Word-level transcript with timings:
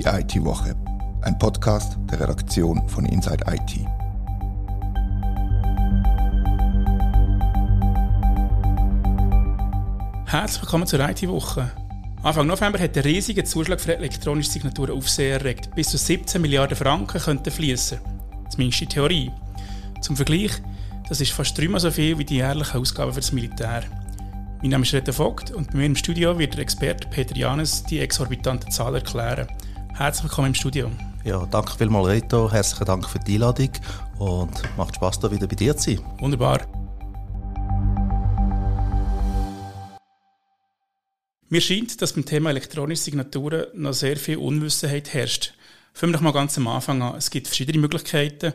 Die 0.00 0.06
IT-Woche, 0.06 0.74
ein 1.20 1.38
Podcast 1.38 1.98
der 2.10 2.20
Redaktion 2.20 2.88
von 2.88 3.04
Inside 3.04 3.44
IT. 3.46 3.86
Herzlich 10.24 10.62
willkommen 10.62 10.86
zur 10.86 11.00
IT-Woche. 11.00 11.70
Anfang 12.22 12.46
November 12.46 12.78
hat 12.78 12.96
der 12.96 13.04
riesige 13.04 13.44
Zuschlag 13.44 13.78
für 13.78 13.94
elektronische 13.94 14.52
Signaturen 14.52 14.96
Aufsehen 14.96 15.32
erregt. 15.32 15.74
Bis 15.74 15.90
zu 15.90 15.98
17 15.98 16.40
Milliarden 16.40 16.78
Franken 16.78 17.20
könnten 17.20 17.50
fließen. 17.50 17.98
Zumindest 18.48 18.80
in 18.80 18.88
Theorie. 18.88 19.30
Zum 20.00 20.16
Vergleich, 20.16 20.52
das 21.10 21.20
ist 21.20 21.32
fast 21.32 21.58
dreimal 21.58 21.78
so 21.78 21.90
viel 21.90 22.16
wie 22.16 22.24
die 22.24 22.36
jährlichen 22.36 22.80
Ausgaben 22.80 23.12
für 23.12 23.20
das 23.20 23.32
Militär. 23.32 23.82
Mein 24.62 24.70
Name 24.70 24.84
ist 24.84 24.94
Rita 24.94 25.12
Vogt 25.12 25.50
und 25.50 25.72
bei 25.72 25.76
mir 25.76 25.86
im 25.86 25.96
Studio 25.96 26.38
wird 26.38 26.54
der 26.54 26.60
Experte 26.60 27.06
Peter 27.08 27.36
Janes 27.36 27.82
die 27.82 27.98
exorbitante 27.98 28.70
Zahl 28.70 28.94
erklären. 28.94 29.46
Herzlich 30.00 30.24
willkommen 30.24 30.48
im 30.48 30.54
Studio. 30.54 30.90
Ja, 31.24 31.44
danke 31.44 31.76
vielmals, 31.76 32.08
Reto. 32.08 32.50
Herzlichen 32.50 32.86
Dank 32.86 33.06
für 33.06 33.18
die 33.18 33.34
Einladung 33.34 33.68
und 34.18 34.50
macht 34.78 34.94
Spaß, 34.94 35.20
da 35.20 35.30
wieder 35.30 35.46
bei 35.46 35.56
dir 35.56 35.76
zu 35.76 35.90
sein. 35.90 36.00
Wunderbar. 36.20 36.60
Mir 41.50 41.60
scheint, 41.60 42.00
dass 42.00 42.14
beim 42.14 42.24
Thema 42.24 42.48
elektronische 42.48 43.02
Signaturen 43.02 43.66
noch 43.74 43.92
sehr 43.92 44.16
viel 44.16 44.38
Unwissenheit 44.38 45.12
herrscht. 45.12 45.52
Fangen 45.92 46.14
wir 46.14 46.16
doch 46.16 46.24
mal 46.24 46.32
ganz 46.32 46.56
am 46.56 46.68
Anfang 46.68 47.02
an. 47.02 47.16
Es 47.16 47.28
gibt 47.28 47.48
verschiedene 47.48 47.76
Möglichkeiten, 47.76 48.54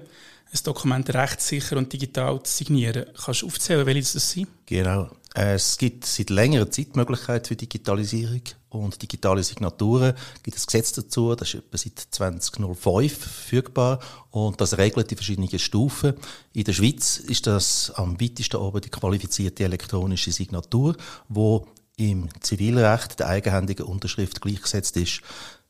ein 0.52 0.59
Dokument 0.64 1.14
rechtssicher 1.14 1.77
und 1.77 1.94
digital 1.94 2.41
zu 2.41 2.55
signieren. 2.55 3.05
Kannst 3.23 3.44
du 3.44 3.45
aufzählen, 3.45 3.86
welche 3.86 4.14
das 4.14 4.31
sind? 4.31 4.48
Genau. 4.66 5.12
Es 5.36 5.77
gibt 5.77 6.05
seit 6.05 6.31
längerer 6.31 6.72
Zeit 6.72 6.95
Möglichkeiten 6.95 7.45
für 7.45 7.55
Digitalisierung 7.55 8.41
und 8.76 9.02
digitale 9.02 9.44
Signaturen. 9.44 10.14
Es 10.36 10.44
gibt 10.44 10.58
ein 10.58 10.66
Gesetz 10.66 10.94
dazu, 10.94 11.36
das 11.36 11.54
ist 11.54 11.56
etwa 11.56 11.78
seit 11.78 12.00
2005 12.12 13.17
verfügbar 13.17 14.00
und 14.32 14.59
das 14.62 14.78
regelt 14.78 15.09
die 15.12 15.16
verschiedenen 15.16 15.59
Stufen. 15.59 16.14
In 16.54 16.64
der 16.64 16.73
Schweiz 16.73 17.17
ist 17.17 17.48
das 17.48 17.92
am 17.95 18.20
weitesten 18.20 18.58
oben 18.58 18.82
die 18.82 18.90
qualifizierte 18.90 19.64
elektronische 19.64 20.32
Signatur, 20.32 20.95
wo 21.30 21.67
im 21.98 22.30
Zivilrecht 22.42 23.20
der 23.20 23.28
eigenhändigen 23.28 23.86
Unterschrift 23.86 24.42
gleichgesetzt 24.42 24.98
ist. 24.98 25.22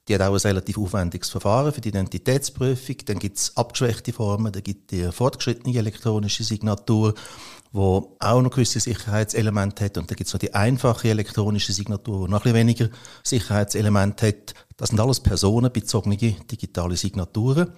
Die 0.07 0.13
hat 0.13 0.21
auch 0.21 0.33
ein 0.33 0.39
relativ 0.39 0.77
aufwendiges 0.77 1.29
Verfahren 1.29 1.73
für 1.73 1.81
die 1.81 1.89
Identitätsprüfung. 1.89 2.97
Dann 3.05 3.19
gibt 3.19 3.37
es 3.37 3.57
abgeschwächte 3.57 4.13
Formen, 4.13 4.51
dann 4.51 4.61
gibt 4.61 4.91
die 4.91 5.11
fortgeschrittene 5.11 5.75
elektronische 5.77 6.43
Signatur, 6.43 7.15
wo 7.71 8.15
auch 8.19 8.41
noch 8.41 8.51
gewisse 8.51 8.79
Sicherheitselemente 8.79 9.85
hat. 9.85 9.97
Und 9.97 10.09
dann 10.09 10.15
gibt 10.15 10.27
es 10.27 10.33
noch 10.33 10.39
die 10.39 10.53
einfache 10.53 11.09
elektronische 11.09 11.73
Signatur, 11.73 12.25
die 12.25 12.31
noch 12.31 12.39
ein 12.39 12.43
bisschen 12.43 12.55
weniger 12.55 12.89
Sicherheitselemente 13.23 14.27
hat. 14.27 14.53
Das 14.77 14.89
sind 14.89 14.99
alles 14.99 15.19
personenbezogene 15.19 16.17
digitale 16.17 16.97
Signaturen. 16.97 17.71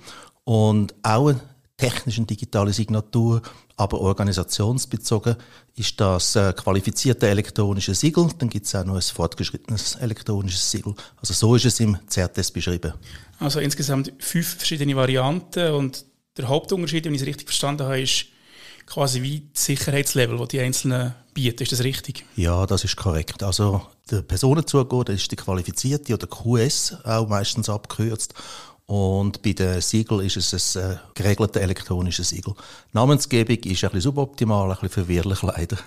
Und 0.44 0.96
auch 1.04 1.34
technische 1.78 2.24
digitale 2.24 2.74
Signatur, 2.74 3.42
aber 3.76 4.02
organisationsbezogen 4.02 5.36
ist 5.76 6.00
das 6.02 6.36
äh, 6.36 6.52
qualifizierte 6.54 7.28
elektronische 7.28 7.94
Siegel. 7.94 8.30
Dann 8.40 8.50
gibt 8.50 8.66
es 8.66 8.74
auch 8.74 8.84
noch 8.84 8.96
ein 8.96 9.02
fortgeschrittenes 9.02 9.96
elektronisches 9.96 10.72
Siegel. 10.72 10.96
Also 11.18 11.36
so 11.36 11.56
ist 11.56 11.66
es 11.66 11.80
im 11.80 11.98
CRTS 12.10 12.52
beschrieben. 12.52 12.94
Also 13.40 13.60
insgesamt 13.60 14.12
fünf 14.18 14.56
verschiedene 14.56 14.96
Varianten 14.96 15.72
und 15.74 16.06
der 16.36 16.48
Hauptunterschied, 16.48 17.06
wenn 17.06 17.14
ich 17.14 17.22
es 17.22 17.28
richtig 17.28 17.48
verstanden 17.48 17.84
habe, 17.84 18.02
ist 18.02 18.26
quasi 18.88 19.22
wie 19.22 19.50
das 19.54 19.66
Sicherheitslevel, 19.66 20.38
das 20.38 20.48
die 20.48 20.60
einzelnen 20.60 21.14
bieten. 21.34 21.62
Ist 21.62 21.72
das 21.72 21.84
richtig? 21.84 22.26
Ja, 22.36 22.66
das 22.66 22.84
ist 22.84 22.96
korrekt. 22.96 23.44
Also 23.44 23.82
der 24.10 24.22
Personenzugehör, 24.22 25.06
das 25.06 25.18
ist 25.18 25.32
die 25.32 25.36
qualifizierte 25.36 26.14
oder 26.14 26.28
QS, 26.28 26.96
auch 27.04 27.28
meistens 27.28 27.70
abgekürzt. 27.70 28.34
Und 28.88 29.42
bei 29.42 29.52
den 29.52 29.82
Siegel 29.82 30.26
ist 30.26 30.38
es 30.38 30.78
ein 30.78 30.92
äh, 30.92 30.98
geregeltes 31.14 31.62
elektronisches 31.62 32.30
Siegel. 32.30 32.54
Namensgebung 32.94 33.58
ist 33.58 33.66
ein 33.66 33.72
bisschen 33.90 34.02
suboptimal, 34.02 34.64
ein 34.64 34.70
bisschen 34.76 34.90
verwirrlich 34.90 35.42
leider. 35.44 35.78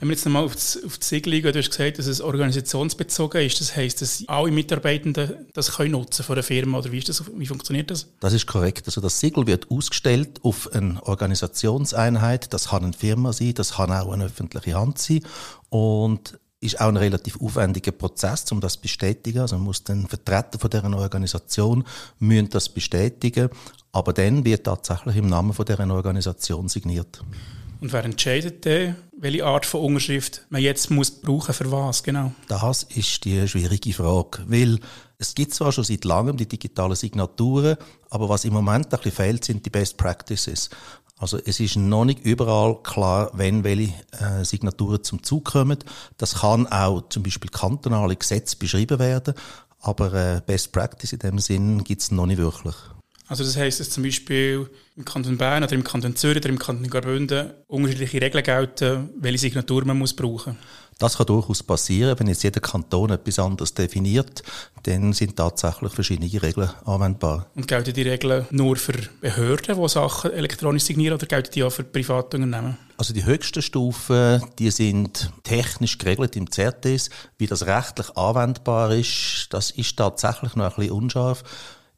Wenn 0.00 0.08
wir 0.08 0.16
jetzt 0.16 0.24
nochmal 0.24 0.44
auf 0.44 0.54
das, 0.54 0.80
auf 0.84 0.98
das 0.98 1.08
Siegel 1.08 1.30
liegen, 1.30 1.52
du 1.52 1.58
hast 1.60 1.70
gesagt, 1.70 2.00
dass 2.00 2.08
es 2.08 2.20
organisationsbezogen 2.20 3.40
ist. 3.40 3.60
Das 3.60 3.76
heisst, 3.76 4.02
dass 4.02 4.24
alle 4.26 4.50
Mitarbeitenden 4.50 5.46
das 5.52 5.76
können 5.76 5.92
nutzen 5.92 6.24
von 6.24 6.34
der 6.34 6.42
Firma 6.42 6.78
oder 6.78 6.90
wie, 6.90 6.98
ist 6.98 7.08
das, 7.08 7.22
wie 7.38 7.46
funktioniert 7.46 7.92
das? 7.92 8.08
Das 8.18 8.32
ist 8.32 8.48
korrekt. 8.48 8.82
Also 8.86 9.00
das 9.00 9.20
Siegel 9.20 9.46
wird 9.46 9.70
ausgestellt 9.70 10.40
auf 10.42 10.72
eine 10.72 11.00
Organisationseinheit. 11.06 12.52
Das 12.52 12.70
kann 12.70 12.82
eine 12.82 12.92
Firma 12.94 13.32
sein, 13.32 13.54
das 13.54 13.74
kann 13.74 13.92
auch 13.92 14.12
eine 14.12 14.24
öffentliche 14.24 14.74
Hand 14.74 14.98
sein. 14.98 15.20
Und 15.68 16.36
ist 16.64 16.80
auch 16.80 16.88
ein 16.88 16.96
relativ 16.96 17.40
aufwendiger 17.40 17.92
Prozess, 17.92 18.50
um 18.50 18.60
das 18.60 18.74
zu 18.74 18.80
bestätigen. 18.80 19.40
Also 19.40 19.56
man 19.56 19.66
muss 19.66 19.84
den 19.84 20.06
Vertreter 20.06 20.58
von 20.58 20.70
deren 20.70 20.94
Organisation 20.94 21.84
müssen 22.18 22.48
das 22.50 22.68
bestätigen, 22.68 23.50
aber 23.92 24.12
dann 24.12 24.44
wird 24.44 24.64
tatsächlich 24.64 25.16
im 25.16 25.28
Namen 25.28 25.52
von 25.52 25.66
deren 25.66 25.90
Organisation 25.90 26.68
signiert. 26.68 27.22
Und 27.80 27.92
wer 27.92 28.04
entscheidet 28.04 28.64
denn, 28.64 28.96
welche 29.18 29.44
Art 29.44 29.66
von 29.66 29.82
Unterschrift 29.82 30.46
man 30.48 30.62
jetzt 30.62 30.90
muss 30.90 31.10
brauchen 31.10 31.54
für 31.54 31.70
was 31.70 32.02
genau? 32.02 32.32
Das 32.48 32.84
ist 32.84 33.24
die 33.24 33.46
schwierige 33.46 33.92
Frage, 33.92 34.38
weil 34.46 34.78
es 35.18 35.34
gibt 35.34 35.54
zwar 35.54 35.70
schon 35.70 35.84
seit 35.84 36.04
langem 36.04 36.36
die 36.36 36.48
digitalen 36.48 36.96
Signaturen, 36.96 37.76
aber 38.10 38.28
was 38.28 38.44
im 38.44 38.52
Moment 38.52 38.86
ein 38.86 38.90
bisschen 38.90 39.12
fehlt, 39.12 39.44
sind 39.44 39.64
die 39.64 39.70
Best 39.70 39.96
Practices. 39.96 40.70
Also 41.16 41.38
es 41.44 41.60
ist 41.60 41.76
noch 41.76 42.04
nicht 42.04 42.20
überall 42.24 42.82
klar, 42.82 43.30
wenn 43.34 43.62
welche 43.62 43.94
äh, 44.12 44.44
Signaturen 44.44 45.04
zum 45.04 45.22
Zug 45.22 45.44
kommen. 45.44 45.78
Das 46.18 46.40
kann 46.40 46.66
auch 46.66 47.08
zum 47.08 47.22
Beispiel 47.22 47.50
kantonale 47.50 48.16
Gesetze 48.16 48.56
beschrieben 48.56 48.98
werden, 48.98 49.34
aber 49.80 50.12
äh, 50.12 50.40
Best 50.44 50.72
Practice 50.72 51.12
in 51.12 51.20
dem 51.20 51.38
Sinn 51.38 51.84
gibt 51.84 52.02
es 52.02 52.10
noch 52.10 52.26
nicht 52.26 52.38
wirklich. 52.38 52.74
Also 53.26 53.42
das 53.42 53.56
heisst, 53.56 53.80
dass 53.80 53.90
zum 53.90 54.02
Beispiel 54.02 54.68
im 54.96 55.04
Kanton 55.04 55.38
Bern 55.38 55.64
oder 55.64 55.72
im 55.72 55.82
Kanton 55.82 56.14
Zürich 56.14 56.38
oder 56.38 56.50
im 56.50 56.58
Kanton 56.58 56.88
Graubünden 56.88 57.52
unterschiedliche 57.66 58.20
Regeln 58.20 58.44
gelten, 58.44 59.10
welche 59.18 59.38
Signatur 59.38 59.84
man 59.84 59.98
muss 59.98 60.14
brauchen 60.14 60.54
muss. 60.54 60.62
Das 60.98 61.16
kann 61.16 61.26
durchaus 61.26 61.62
passieren. 61.62 62.18
Wenn 62.18 62.28
jetzt 62.28 62.44
jeder 62.44 62.60
Kanton 62.60 63.10
etwas 63.10 63.38
anderes 63.38 63.74
definiert, 63.74 64.42
dann 64.84 65.12
sind 65.12 65.36
tatsächlich 65.36 65.92
verschiedene 65.92 66.30
Regeln 66.40 66.70
anwendbar. 66.84 67.46
Und 67.54 67.66
gelten 67.66 67.92
die 67.92 68.02
Regeln 68.02 68.46
nur 68.50 68.76
für 68.76 68.94
Behörden, 69.20 69.76
die 69.76 69.88
Sachen 69.88 70.32
elektronisch 70.32 70.84
signieren, 70.84 71.14
oder 71.16 71.26
gelten 71.26 71.50
die 71.52 71.64
auch 71.64 71.70
für 71.70 71.84
private 71.84 72.36
Unternehmen? 72.36 72.76
Also 72.96 73.12
die 73.12 73.24
höchsten 73.24 73.60
Stufen, 73.60 74.40
die 74.58 74.70
sind 74.70 75.32
technisch 75.42 75.98
geregelt 75.98 76.36
im 76.36 76.50
CERTES. 76.50 77.10
Wie 77.38 77.48
das 77.48 77.66
rechtlich 77.66 78.16
anwendbar 78.16 78.92
ist, 78.92 79.48
das 79.50 79.72
ist 79.72 79.96
tatsächlich 79.96 80.54
noch 80.54 80.64
ein 80.64 80.76
bisschen 80.76 80.92
unscharf. 80.92 81.42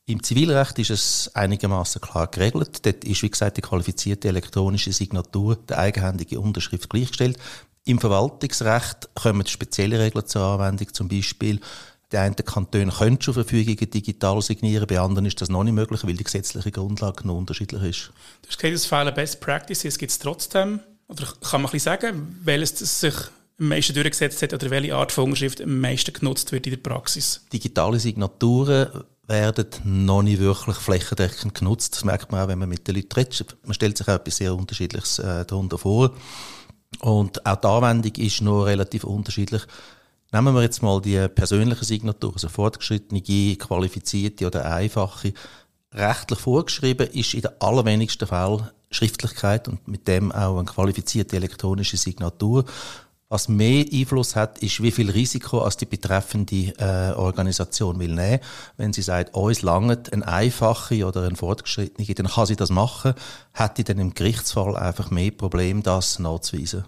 Im 0.09 0.23
Zivilrecht 0.23 0.79
ist 0.79 0.91
es 0.91 1.31
einigermaßen 1.35 2.01
klar 2.01 2.29
geregelt. 2.29 2.87
Dort 2.87 3.05
ist, 3.05 3.23
wie 3.23 3.31
gesagt, 3.31 3.57
die 3.57 3.61
qualifizierte 3.61 4.29
elektronische 4.29 4.93
Signatur, 4.93 5.57
der 5.57 5.79
eigenhändige 5.79 6.39
Unterschrift 6.39 6.89
gleichgestellt. 6.89 7.39
Im 7.85 7.99
Verwaltungsrecht 7.99 9.09
kommen 9.15 9.45
spezielle 9.49 9.99
Regeln 9.99 10.25
zur 10.25 10.43
Anwendung, 10.43 10.95
zum 10.95 11.09
Beispiel 11.09 11.61
die 12.13 12.19
einen 12.19 12.37
Kantone 12.37 12.93
können 12.93 13.21
schon 13.21 13.35
Verfügungen 13.35 13.91
digital 13.91 14.41
signieren, 14.41 14.87
bei 14.87 15.01
anderen 15.01 15.27
ist 15.27 15.41
das 15.41 15.49
noch 15.49 15.65
nicht 15.65 15.73
möglich, 15.73 16.05
weil 16.05 16.15
die 16.15 16.23
gesetzliche 16.23 16.71
Grundlage 16.71 17.27
noch 17.27 17.37
unterschiedlich 17.37 17.83
ist. 17.83 18.13
Du 18.43 18.49
hast 18.49 18.59
gesagt, 18.59 18.75
es 18.75 18.87
fehlen 18.87 19.13
Best 19.13 19.41
Practices, 19.41 19.99
gibt 19.99 20.13
es 20.13 20.21
trotzdem, 20.21 20.79
oder 21.09 21.25
kann 21.41 21.63
man 21.63 21.69
ein 21.69 21.73
bisschen 21.73 21.93
sagen, 21.93 22.39
welches 22.45 23.01
sich 23.01 23.15
am 23.59 23.69
meisten 23.69 23.95
durchgesetzt 23.95 24.41
hat 24.43 24.55
oder 24.55 24.71
welche 24.71 24.95
Art 24.95 25.11
von 25.11 25.25
Unterschrift 25.25 25.61
am 25.61 25.81
meisten 25.81 26.13
genutzt 26.13 26.53
wird 26.53 26.69
in 26.69 26.75
der 26.75 26.79
Praxis? 26.79 27.41
Digitale 27.53 27.99
Signaturen 27.99 29.03
werden 29.27 29.67
noch 29.85 30.23
nicht 30.23 30.41
wirklich 30.41 30.77
flächendeckend 30.77 31.55
genutzt. 31.55 31.95
Das 31.95 32.05
merkt 32.05 32.31
man 32.31 32.43
auch, 32.43 32.49
wenn 32.49 32.59
man 32.59 32.69
mit 32.69 32.87
den 32.87 32.95
Leuten 32.95 33.13
redet. 33.15 33.57
Man 33.65 33.75
stellt 33.75 33.99
sich 33.99 34.09
auch 34.09 34.15
etwas 34.15 34.37
sehr 34.37 34.55
Unterschiedliches 34.55 35.19
äh, 35.19 35.45
darunter 35.45 35.79
vor. 35.79 36.13
Und 37.01 37.45
auch 37.45 37.57
die 37.57 37.67
Anwendung 37.67 38.13
ist 38.15 38.41
noch 38.43 38.65
relativ 38.65 39.05
unterschiedlich. 39.05 39.63
Nehmen 40.33 40.55
wir 40.55 40.63
jetzt 40.63 40.83
mal 40.83 41.01
die 41.01 41.29
persönliche 41.29 41.85
Signatur, 41.85 42.33
also 42.33 42.49
fortgeschrittene, 42.49 43.57
qualifizierte 43.57 44.47
oder 44.47 44.65
einfache. 44.65 45.33
Rechtlich 45.93 46.41
vorgeschrieben 46.41 47.09
ist 47.09 47.35
in 47.35 47.43
den 47.43 47.61
allerwenigsten 47.61 48.27
Fällen 48.27 48.69
Schriftlichkeit 48.91 49.69
und 49.69 49.87
mit 49.89 50.07
dem 50.09 50.33
auch 50.33 50.59
eine 50.59 50.67
qualifizierte 50.67 51.37
elektronische 51.37 51.97
Signatur. 51.97 52.65
Was 53.29 53.49
mehr 53.49 53.85
Einfluss 53.93 54.37
hat, 54.37 54.59
ist, 54.59 54.81
wie 54.81 54.93
viel 54.93 55.11
Risiko 55.11 55.61
als 55.61 55.77
die 55.77 55.85
betreffende 55.87 56.73
äh, 56.79 57.13
Organisation 57.17 57.99
will 57.99 58.15
nehmen. 58.15 58.39
Wenn 58.77 58.93
sie 58.93 59.03
sagt, 59.03 59.35
uns 59.35 59.63
langt 59.63 60.13
eine 60.13 60.29
einfache 60.29 61.05
oder 61.05 61.27
eine 61.27 61.35
fortgeschrittene, 61.35 62.07
dann 62.15 62.29
kann 62.29 62.47
sie 62.47 62.55
das 62.55 62.71
machen, 62.71 63.15
hat 63.53 63.79
die 63.79 63.85
dann 63.85 63.99
im 63.99 64.15
Gerichtsfall 64.15 64.77
einfach 64.77 65.11
mehr 65.11 65.33
Probleme, 65.33 65.83
das 65.83 66.21
nachzuweisen. 66.21 66.85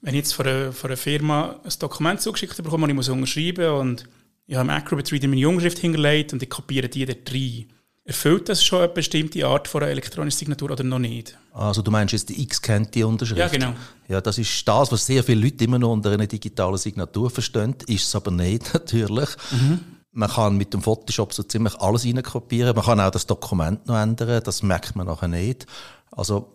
Wenn 0.00 0.14
ich 0.14 0.18
jetzt 0.18 0.32
von 0.32 0.46
einer, 0.48 0.72
von 0.72 0.96
Firma 0.96 1.60
ein 1.62 1.72
Dokument 1.78 2.20
zugeschickt 2.20 2.56
bekomme, 2.62 2.88
ich 2.88 2.94
muss 2.94 3.08
unterschreiben 3.08 3.70
und 3.70 4.08
ich 4.48 4.56
habe 4.56 4.68
im 4.68 4.70
Acrobat 4.70 5.12
Reader 5.12 5.28
meine 5.28 5.40
Jungschrift 5.40 5.78
hingelegt 5.78 6.32
und 6.32 6.42
ich 6.42 6.50
kopiere 6.50 6.88
die 6.88 7.06
dort 7.06 7.32
rein. 7.32 7.66
Erfüllt 8.08 8.48
das 8.48 8.62
schon 8.64 8.78
eine 8.78 8.88
bestimmte 8.88 9.44
Art 9.44 9.66
von 9.66 9.82
einer 9.82 9.90
elektronischen 9.90 10.38
Signatur 10.38 10.70
oder 10.70 10.84
noch 10.84 11.00
nicht? 11.00 11.36
Also 11.52 11.82
du 11.82 11.90
meinst 11.90 12.12
jetzt 12.12 12.28
die 12.28 12.40
X-Kennte 12.40 13.04
Unterschrift? 13.04 13.40
Ja, 13.40 13.48
genau. 13.48 13.72
Ja, 14.06 14.20
das 14.20 14.38
ist 14.38 14.66
das, 14.68 14.92
was 14.92 15.04
sehr 15.04 15.24
viele 15.24 15.40
Leute 15.40 15.64
immer 15.64 15.80
noch 15.80 15.92
unter 15.92 16.12
einer 16.12 16.28
digitalen 16.28 16.76
Signatur 16.76 17.30
verstehen, 17.30 17.74
ist 17.88 18.06
es 18.06 18.14
aber 18.14 18.30
nicht, 18.30 18.72
natürlich. 18.74 19.28
Mhm. 19.50 19.80
Man 20.12 20.30
kann 20.30 20.56
mit 20.56 20.72
dem 20.72 20.82
Photoshop 20.82 21.32
so 21.32 21.42
ziemlich 21.42 21.74
alles 21.80 22.06
reinkopieren. 22.06 22.76
Man 22.76 22.84
kann 22.84 23.00
auch 23.00 23.10
das 23.10 23.26
Dokument 23.26 23.84
noch 23.88 24.00
ändern. 24.00 24.40
Das 24.44 24.62
merkt 24.62 24.94
man 24.94 25.08
nachher 25.08 25.28
nicht. 25.28 25.66
Also, 26.12 26.52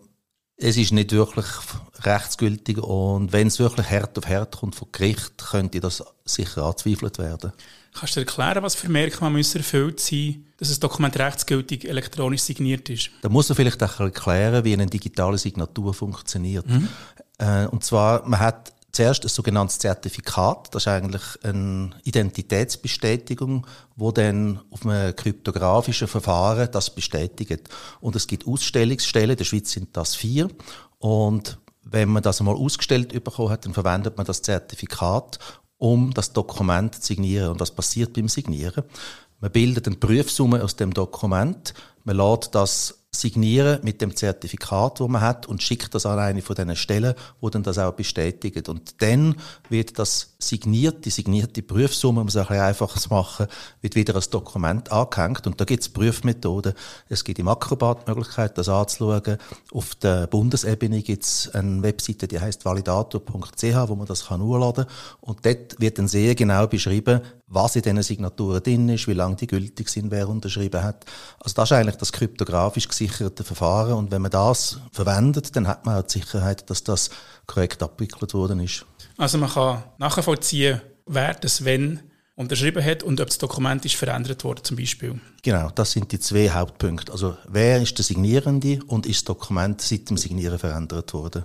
es 0.56 0.76
ist 0.76 0.92
nicht 0.92 1.12
wirklich 1.12 1.46
rechtsgültig 2.00 2.78
und 2.78 3.32
wenn 3.32 3.48
es 3.48 3.58
wirklich 3.58 3.88
hart 3.90 4.16
auf 4.18 4.28
hart 4.28 4.56
kommt 4.56 4.74
vom 4.74 4.88
Gericht, 4.92 5.38
könnte 5.38 5.80
das 5.80 6.02
sicher 6.24 6.64
anzweifelt 6.64 7.18
werden. 7.18 7.52
Kannst 7.94 8.16
du 8.16 8.20
dir 8.20 8.26
erklären, 8.26 8.62
was 8.62 8.74
für 8.74 8.88
Merkmale 8.88 9.32
müssen 9.32 9.58
erfüllt 9.58 10.00
sein 10.00 10.46
dass 10.62 10.70
ein 10.76 10.80
Dokument 10.80 11.18
rechtsgültig 11.18 11.88
elektronisch 11.88 12.42
signiert 12.42 12.88
ist? 12.88 13.10
Da 13.22 13.28
muss 13.28 13.48
man 13.48 13.56
vielleicht 13.56 13.82
auch 13.82 13.98
erklären, 13.98 14.64
wie 14.64 14.72
eine 14.72 14.86
digitale 14.86 15.36
Signatur 15.36 15.92
funktioniert. 15.92 16.68
Mhm. 16.68 16.88
Äh, 17.38 17.66
und 17.66 17.82
zwar, 17.82 18.26
man 18.28 18.38
hat 18.38 18.72
zuerst 18.92 19.24
ein 19.24 19.28
sogenanntes 19.28 19.78
Zertifikat. 19.78 20.74
Das 20.74 20.84
ist 20.84 20.88
eigentlich 20.88 21.22
eine 21.42 21.90
Identitätsbestätigung, 22.04 23.66
wo 23.96 24.12
dann 24.12 24.60
auf 24.70 24.86
einem 24.86 25.16
kryptografischen 25.16 26.08
Verfahren 26.08 26.68
das 26.70 26.94
bestätigt. 26.94 27.68
Und 28.00 28.16
es 28.16 28.26
gibt 28.26 28.46
Ausstellungsstellen, 28.46 29.30
in 29.30 29.36
der 29.36 29.44
Schweiz 29.44 29.72
sind 29.72 29.96
das 29.96 30.14
vier. 30.14 30.48
Und 30.98 31.58
wenn 31.82 32.10
man 32.10 32.22
das 32.22 32.40
einmal 32.40 32.54
ausgestellt 32.54 33.12
bekommen 33.24 33.50
hat, 33.50 33.64
dann 33.64 33.74
verwendet 33.74 34.16
man 34.16 34.26
das 34.26 34.42
Zertifikat, 34.42 35.38
um 35.78 36.12
das 36.14 36.32
Dokument 36.32 36.94
zu 36.94 37.02
signieren. 37.02 37.52
Und 37.52 37.60
was 37.60 37.72
passiert 37.72 38.12
beim 38.12 38.28
Signieren? 38.28 38.84
Man 39.40 39.50
bildet 39.50 39.88
eine 39.88 39.96
Prüfsumme 39.96 40.62
aus 40.62 40.76
dem 40.76 40.94
Dokument, 40.94 41.74
man 42.04 42.16
lädt 42.16 42.54
das 42.54 43.01
signieren 43.14 43.78
mit 43.82 44.00
dem 44.00 44.16
Zertifikat, 44.16 45.00
wo 45.00 45.06
man 45.06 45.20
hat 45.20 45.46
und 45.46 45.62
schickt 45.62 45.94
das 45.94 46.06
an 46.06 46.18
eine 46.18 46.40
von 46.40 46.56
diesen 46.56 46.76
Stellen, 46.76 47.14
wo 47.40 47.50
dann 47.50 47.62
das 47.62 47.76
auch 47.76 47.92
bestätigt. 47.92 48.70
Und 48.70 49.02
dann 49.02 49.36
wird 49.68 49.98
das 49.98 50.34
signiert, 50.38 51.04
die 51.04 51.10
signierte 51.10 51.62
Prüfsumme, 51.62 52.22
um 52.22 52.28
es 52.28 52.36
ein 52.36 52.46
bisschen 52.46 52.62
einfacher 52.62 52.98
zu 52.98 53.10
machen, 53.10 53.46
wird 53.82 53.96
wieder 53.96 54.14
als 54.14 54.30
Dokument 54.30 54.90
angehängt. 54.90 55.46
Und 55.46 55.60
da 55.60 55.66
gibt 55.66 55.82
es 55.82 55.90
Prüfmethoden. 55.90 56.72
Es 57.10 57.22
gibt 57.22 57.36
die 57.38 57.42
Möglichkeit, 57.42 58.56
das 58.56 58.70
anzuschauen. 58.70 59.36
Auf 59.72 59.94
der 59.96 60.26
Bundesebene 60.26 61.02
gibt 61.02 61.24
es 61.24 61.50
eine 61.54 61.82
Webseite, 61.82 62.26
die 62.26 62.40
heißt 62.40 62.64
validator.ch, 62.64 63.88
wo 63.88 63.94
man 63.94 64.06
das 64.06 64.26
kann 64.26 64.40
kann. 64.40 64.86
Und 65.20 65.44
dort 65.44 65.78
wird 65.78 65.98
dann 65.98 66.08
sehr 66.08 66.34
genau 66.34 66.66
beschrieben, 66.66 67.20
was 67.46 67.76
in 67.76 67.82
diesen 67.82 68.02
Signaturen 68.02 68.62
drin 68.62 68.88
ist, 68.88 69.06
wie 69.06 69.12
lange 69.12 69.36
die 69.36 69.46
gültig 69.46 69.90
sind, 69.90 70.10
wer 70.10 70.28
unterschrieben 70.28 70.82
hat. 70.82 71.04
Also 71.38 71.54
das 71.54 71.70
ist 71.70 71.76
eigentlich 71.76 71.96
das 71.96 72.12
kryptografisch 72.12 72.88
gesicherte 73.02 73.44
Verfahren 73.44 73.94
und 73.94 74.10
wenn 74.10 74.22
man 74.22 74.30
das 74.30 74.80
verwendet, 74.92 75.56
dann 75.56 75.66
hat 75.66 75.84
man 75.84 75.98
auch 75.98 76.06
die 76.06 76.20
Sicherheit, 76.20 76.68
dass 76.70 76.84
das 76.84 77.10
korrekt 77.46 77.82
abgewickelt 77.82 78.34
worden 78.34 78.60
ist. 78.60 78.84
Also 79.16 79.38
man 79.38 79.50
kann 79.50 79.82
nachvollziehen, 79.98 80.80
wer 81.06 81.34
das 81.34 81.64
wenn 81.64 82.00
unterschrieben 82.34 82.84
hat 82.84 83.02
und 83.02 83.20
ob 83.20 83.28
das 83.28 83.38
Dokument 83.38 83.84
ist 83.84 83.96
verändert 83.96 84.44
worden 84.44 84.64
zum 84.64 84.76
Beispiel. 84.76 85.20
Genau, 85.42 85.70
das 85.74 85.92
sind 85.92 86.10
die 86.12 86.18
zwei 86.18 86.48
Hauptpunkte. 86.50 87.12
Also 87.12 87.36
wer 87.46 87.82
ist 87.82 87.98
der 87.98 88.04
Signierende 88.04 88.80
und 88.86 89.06
ist 89.06 89.18
das 89.18 89.24
Dokument 89.24 89.80
seit 89.80 90.08
dem 90.08 90.16
Signieren 90.16 90.58
verändert 90.58 91.12
worden? 91.12 91.44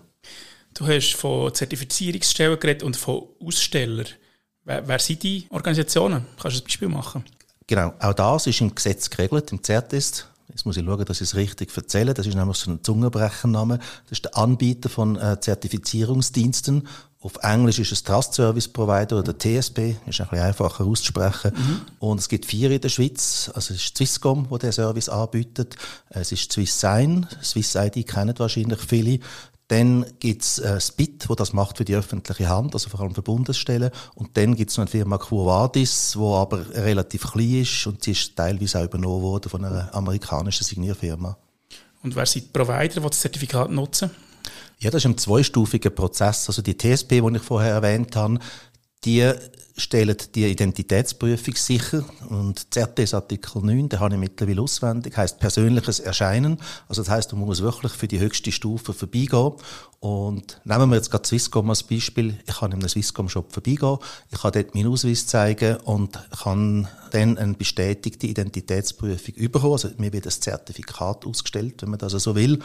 Du 0.74 0.88
hast 0.88 1.14
von 1.16 1.54
Zertifizierungsstellen 1.54 2.60
geredet 2.60 2.84
und 2.84 2.96
von 2.96 3.24
Ausstellern. 3.44 4.08
Wer, 4.64 4.88
wer 4.88 5.00
sind 5.00 5.24
die 5.24 5.48
Organisationen? 5.50 6.26
Kannst 6.40 6.58
du 6.58 6.62
ein 6.62 6.66
Beispiel 6.66 6.88
machen? 6.88 7.26
Genau, 7.66 7.94
auch 8.00 8.14
das 8.14 8.48
ist 8.48 8.62
im 8.62 8.74
Gesetz 8.74 9.10
geregelt, 9.10 9.52
im 9.52 9.62
Zertest. 9.62 10.30
Jetzt 10.58 10.66
muss 10.66 10.76
ich 10.76 10.86
schauen, 10.86 11.06
dass 11.06 11.22
ich 11.22 11.28
es 11.28 11.36
richtig 11.36 11.70
erzähle. 11.78 12.16
Das 12.16 12.26
ist 12.26 12.34
nämlich 12.34 12.58
so 12.58 12.72
ein 12.72 12.84
Zungenbrechername. 12.84 13.78
Das 13.78 14.14
ist 14.14 14.26
der 14.26 14.36
Anbieter 14.36 14.90
von 14.90 15.16
äh, 15.16 15.40
Zertifizierungsdiensten. 15.40 16.88
Auf 17.22 17.34
Englisch 17.44 17.78
ist 17.78 17.92
es 17.92 18.02
Trust 18.02 18.34
Service 18.34 18.68
Provider 18.68 19.20
oder 19.20 19.38
TSP, 19.38 19.98
ist 20.08 20.20
ein 20.20 20.28
bisschen 20.28 20.40
einfacher 20.40 20.84
auszusprechen. 20.84 21.52
Mhm. 21.56 21.82
Und 22.00 22.20
es 22.22 22.28
gibt 22.28 22.48
vier 22.48 22.72
in 22.72 22.82
der 22.82 22.90
Schweiz. 22.90 23.52
Also 23.54 23.76
es 23.76 23.82
ist 23.82 23.98
Swisscom, 23.98 24.48
wo 24.50 24.58
der 24.58 24.72
Service 24.72 25.10
anbietet. 25.10 25.76
Es 26.10 26.32
ist 26.32 26.52
SwissSign. 26.52 27.28
Swiss 27.44 27.76
ID 27.76 28.08
kennen 28.08 28.34
wahrscheinlich 28.40 28.80
viele. 28.80 29.20
Dann 29.70 30.06
gibt's 30.20 30.60
äh, 30.60 30.80
Spit, 30.80 31.28
wo 31.28 31.36
das 31.36 31.52
macht 31.52 31.78
für 31.78 31.86
die 31.86 31.96
öffentliche 31.96 32.48
Hand, 32.48 32.74
also 32.74 32.90
vor 32.90 33.02
allem 33.02 33.14
für 33.14 33.22
Bundesstellen. 33.22 33.92
Und 34.16 34.38
dann 34.38 34.56
gibt's 34.56 34.78
noch 34.78 34.84
eine 34.84 34.92
Firma 34.92 35.18
Quo 35.18 35.46
Vadis, 35.46 36.16
wo 36.16 36.36
aber 36.36 36.70
relativ 36.70 37.32
klein 37.32 37.62
ist 37.62 37.86
und 37.86 38.04
sie 38.04 38.12
ist 38.12 38.36
teilweise 38.36 38.80
auch 38.80 38.86
übernommen 38.86 39.22
worden 39.22 39.50
von 39.50 39.66
einer 39.66 39.94
amerikanischen 39.94 40.64
Signierfirma. 40.64 41.38
Und 42.02 42.16
wer 42.16 42.26
sind 42.26 42.46
die 42.46 42.50
Provider, 42.52 43.02
die 43.02 43.08
das 43.08 43.20
Zertifikat 43.20 43.70
nutzen? 43.70 44.10
Ja, 44.80 44.92
das 44.92 45.04
ist 45.04 45.08
ein 45.08 45.18
zweistufiger 45.18 45.90
Prozess. 45.90 46.48
Also 46.48 46.62
die 46.62 46.78
TSP, 46.78 47.22
die 47.22 47.36
ich 47.36 47.42
vorher 47.42 47.74
erwähnt 47.74 48.16
habe, 48.16 48.40
die 49.06 49.34
stellen 49.78 50.18
die 50.34 50.46
Identitätsprüfung 50.46 51.56
sicher. 51.56 52.04
Und 52.30 52.74
ZTS 52.74 53.14
Artikel 53.14 53.62
9, 53.62 53.90
den 53.90 54.00
habe 54.00 54.16
ich 54.16 54.20
mittlerweile 54.20 54.62
auswendig, 54.62 55.16
heißt 55.16 55.40
persönliches 55.40 56.00
Erscheinen. 56.00 56.58
Also 56.88 57.04
das 57.04 57.12
heißt, 57.12 57.34
man 57.34 57.46
muss 57.46 57.62
wirklich 57.62 57.92
für 57.92 58.08
die 58.08 58.20
höchste 58.20 58.52
Stufe 58.52 58.94
vorbeigehen. 58.94 59.54
Und 60.00 60.60
nehmen 60.64 60.90
wir 60.90 60.96
jetzt 60.96 61.12
gerade 61.12 61.28
Swisscom 61.28 61.70
als 61.70 61.84
Beispiel. 61.84 62.40
Ich 62.48 62.56
kann 62.56 62.72
in 62.72 62.80
einem 62.80 62.90
Swisscom-Shop 62.90 63.54
vorbeigehen, 63.54 63.98
ich 64.32 64.40
kann 64.40 64.52
dort 64.52 64.76
meinen 64.76 64.92
Ausweis 64.92 65.28
zeigen 65.28 65.78
und 65.78 66.20
kann 66.44 66.88
dann 67.12 67.38
eine 67.38 67.54
bestätigte 67.54 68.28
Identitätsprüfung 68.28 69.36
überkommen. 69.36 69.74
Also 69.74 69.90
mir 69.98 70.12
wird 70.12 70.26
ein 70.26 70.32
Zertifikat 70.32 71.26
ausgestellt, 71.26 71.82
wenn 71.82 71.90
man 71.90 72.00
das 72.00 72.12
so 72.12 72.18
also 72.18 72.36
will. 72.36 72.60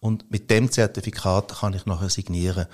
Und 0.00 0.30
mit 0.30 0.50
dem 0.50 0.70
Zertifikat 0.70 1.60
kann 1.60 1.74
ich 1.74 1.86
nachher 1.86 2.10
signieren. 2.10 2.66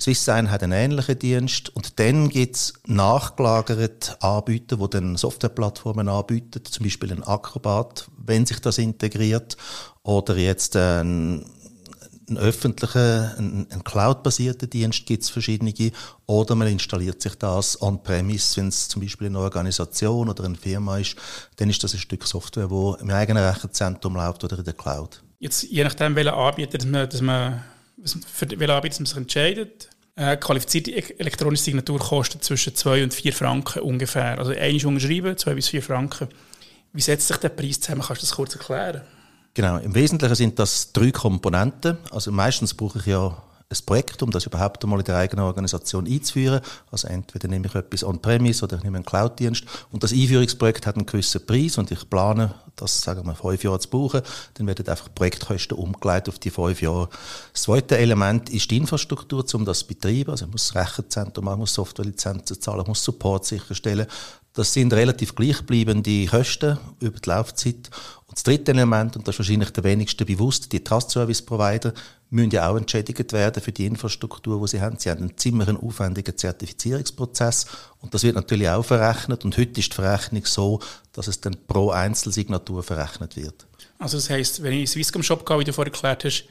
SwissSign 0.00 0.50
hat 0.50 0.62
einen 0.62 0.72
ähnlichen 0.72 1.18
Dienst 1.18 1.68
und 1.68 1.98
dann 1.98 2.28
gibt's 2.28 2.74
nachgelagerte 2.86 4.20
Anbieter, 4.22 4.76
die 4.76 4.90
dann 4.90 5.16
Softwareplattformen 5.16 6.08
anbieten, 6.08 6.64
zum 6.64 6.84
Beispiel 6.84 7.12
ein 7.12 7.22
Acrobat, 7.22 8.08
wenn 8.16 8.46
sich 8.46 8.60
das 8.60 8.78
integriert, 8.78 9.56
oder 10.02 10.36
jetzt 10.36 10.76
ein, 10.76 11.44
ein 12.28 12.38
öffentlicher, 12.38 13.34
ein, 13.38 13.66
ein 13.70 13.84
Cloud-basierter 13.84 14.66
Dienst 14.66 15.04
gibt's 15.06 15.28
verschiedene, 15.28 15.74
oder 16.26 16.54
man 16.54 16.68
installiert 16.68 17.20
sich 17.20 17.34
das 17.34 17.80
on-premise, 17.82 18.56
wenn 18.56 18.68
es 18.68 18.88
zum 18.88 19.02
Beispiel 19.02 19.26
eine 19.26 19.38
Organisation 19.38 20.28
oder 20.28 20.44
eine 20.44 20.56
Firma 20.56 20.98
ist, 20.98 21.16
dann 21.56 21.68
ist 21.68 21.84
das 21.84 21.92
ein 21.92 22.00
Stück 22.00 22.26
Software, 22.26 22.70
wo 22.70 22.94
im 22.94 23.10
eigenen 23.10 23.44
Rechenzentrum 23.44 24.14
läuft 24.14 24.42
oder 24.44 24.58
in 24.58 24.64
der 24.64 24.74
Cloud. 24.74 25.22
Jetzt, 25.38 25.62
je 25.62 25.84
nachdem, 25.84 26.14
welcher 26.16 26.36
Anbieter 26.36 26.78
dass 26.78 26.86
man, 26.86 27.08
dass 27.08 27.20
man 27.20 27.62
für 28.04 28.50
welchen 28.50 28.70
Anbieter 28.70 28.98
man 28.98 29.06
sich 29.06 29.16
entscheidet. 29.16 29.88
Eine 30.16 30.38
qualifizierte 30.38 30.90
e- 30.90 31.14
elektronische 31.18 31.64
Signatur 31.64 31.98
kostet 31.98 32.44
zwischen 32.44 32.74
2 32.74 33.04
und 33.04 33.14
4 33.14 33.32
Franken 33.32 33.80
ungefähr. 33.80 34.38
Also 34.38 34.52
einmal 34.52 34.86
unterschreiben, 34.86 35.36
2 35.36 35.54
bis 35.54 35.68
4 35.68 35.82
Franken. 35.82 36.28
Wie 36.92 37.00
setzt 37.00 37.28
sich 37.28 37.36
der 37.38 37.50
Preis 37.50 37.80
zusammen? 37.80 38.02
Kannst 38.02 38.22
du 38.22 38.26
das 38.26 38.34
kurz 38.34 38.54
erklären? 38.54 39.02
Genau, 39.54 39.78
im 39.78 39.94
Wesentlichen 39.94 40.34
sind 40.34 40.58
das 40.58 40.92
drei 40.92 41.10
Komponenten. 41.10 41.98
Also 42.10 42.32
meistens 42.32 42.74
brauche 42.74 42.98
ich 42.98 43.06
ja 43.06 43.42
ein 43.72 43.86
Projekt, 43.86 44.20
um 44.24 44.32
das 44.32 44.46
überhaupt 44.46 44.82
einmal 44.82 44.98
in 44.98 45.04
der 45.04 45.16
eigenen 45.16 45.44
Organisation 45.44 46.04
einzuführen. 46.04 46.60
Also 46.90 47.06
entweder 47.06 47.46
nehme 47.46 47.66
ich 47.66 47.74
etwas 47.76 48.02
on-premise 48.02 48.64
oder 48.64 48.78
ich 48.78 48.82
nehme 48.82 48.96
einen 48.96 49.04
Cloud-Dienst. 49.04 49.64
Und 49.92 50.02
das 50.02 50.12
Einführungsprojekt 50.12 50.88
hat 50.88 50.96
einen 50.96 51.06
gewissen 51.06 51.46
Preis 51.46 51.78
und 51.78 51.88
ich 51.92 52.10
plane, 52.10 52.52
das 52.74 53.00
sagen 53.00 53.24
wir 53.24 53.34
fünf 53.36 53.62
Jahre 53.62 53.78
zu 53.78 53.88
brauchen. 53.88 54.22
Dann 54.54 54.66
werden 54.66 54.88
einfach 54.88 55.08
Projektkosten 55.14 55.78
umgeleitet 55.78 56.34
auf 56.34 56.40
die 56.40 56.50
fünf 56.50 56.82
Jahre. 56.82 57.08
Das 57.52 57.62
zweite 57.62 57.96
Element 57.96 58.50
ist 58.50 58.68
die 58.72 58.76
Infrastruktur, 58.76 59.44
um 59.54 59.64
das 59.64 59.80
zu 59.80 59.86
betreiben. 59.86 60.32
Also 60.32 60.46
ich 60.46 60.50
muss 60.50 60.74
Rechenzentrum 60.74 61.44
machen, 61.44 61.60
muss 61.60 61.74
Softwarelizenzen 61.74 62.60
zahlen, 62.60 62.84
muss 62.88 63.04
Support 63.04 63.44
sicherstellen. 63.46 64.08
Das 64.54 64.72
sind 64.72 64.92
relativ 64.92 65.34
gleichbleibende 65.34 66.26
Kosten 66.26 66.78
über 67.00 67.18
die 67.18 67.28
Laufzeit. 67.28 67.88
Und 68.26 68.36
das 68.36 68.42
dritte 68.42 68.72
Element, 68.72 69.16
und 69.16 69.26
das 69.26 69.34
ist 69.34 69.38
wahrscheinlich 69.40 69.70
der 69.70 69.84
wenigste 69.84 70.24
bewusst, 70.24 70.72
die 70.72 70.82
Trust 70.82 71.10
Service 71.10 71.42
Provider 71.42 71.92
müssen 72.30 72.50
ja 72.50 72.68
auch 72.68 72.76
entschädigt 72.76 73.32
werden 73.32 73.62
für 73.62 73.72
die 73.72 73.86
Infrastruktur, 73.86 74.60
die 74.60 74.68
sie 74.68 74.80
haben. 74.80 74.96
Sie 74.98 75.10
haben 75.10 75.18
einen 75.18 75.36
ziemlich 75.36 75.68
aufwendigen 75.68 76.36
Zertifizierungsprozess 76.36 77.66
und 78.00 78.14
das 78.14 78.22
wird 78.22 78.36
natürlich 78.36 78.68
auch 78.68 78.84
verrechnet. 78.84 79.44
Und 79.44 79.56
heute 79.56 79.80
ist 79.80 79.92
die 79.92 79.94
Verrechnung 79.94 80.44
so, 80.46 80.80
dass 81.12 81.26
es 81.26 81.40
dann 81.40 81.56
pro 81.66 81.90
Einzelsignatur 81.90 82.82
verrechnet 82.82 83.36
wird. 83.36 83.66
Also 83.98 84.16
das 84.16 84.30
heisst, 84.30 84.62
wenn 84.62 84.72
ich 84.72 84.80
in 84.80 84.86
Swisscom 84.86 85.22
Shop 85.22 85.44
gehe, 85.44 85.58
wie 85.58 85.64
du 85.64 85.72
vorher 85.72 85.92
erklärt 85.92 86.24
hast, 86.24 86.44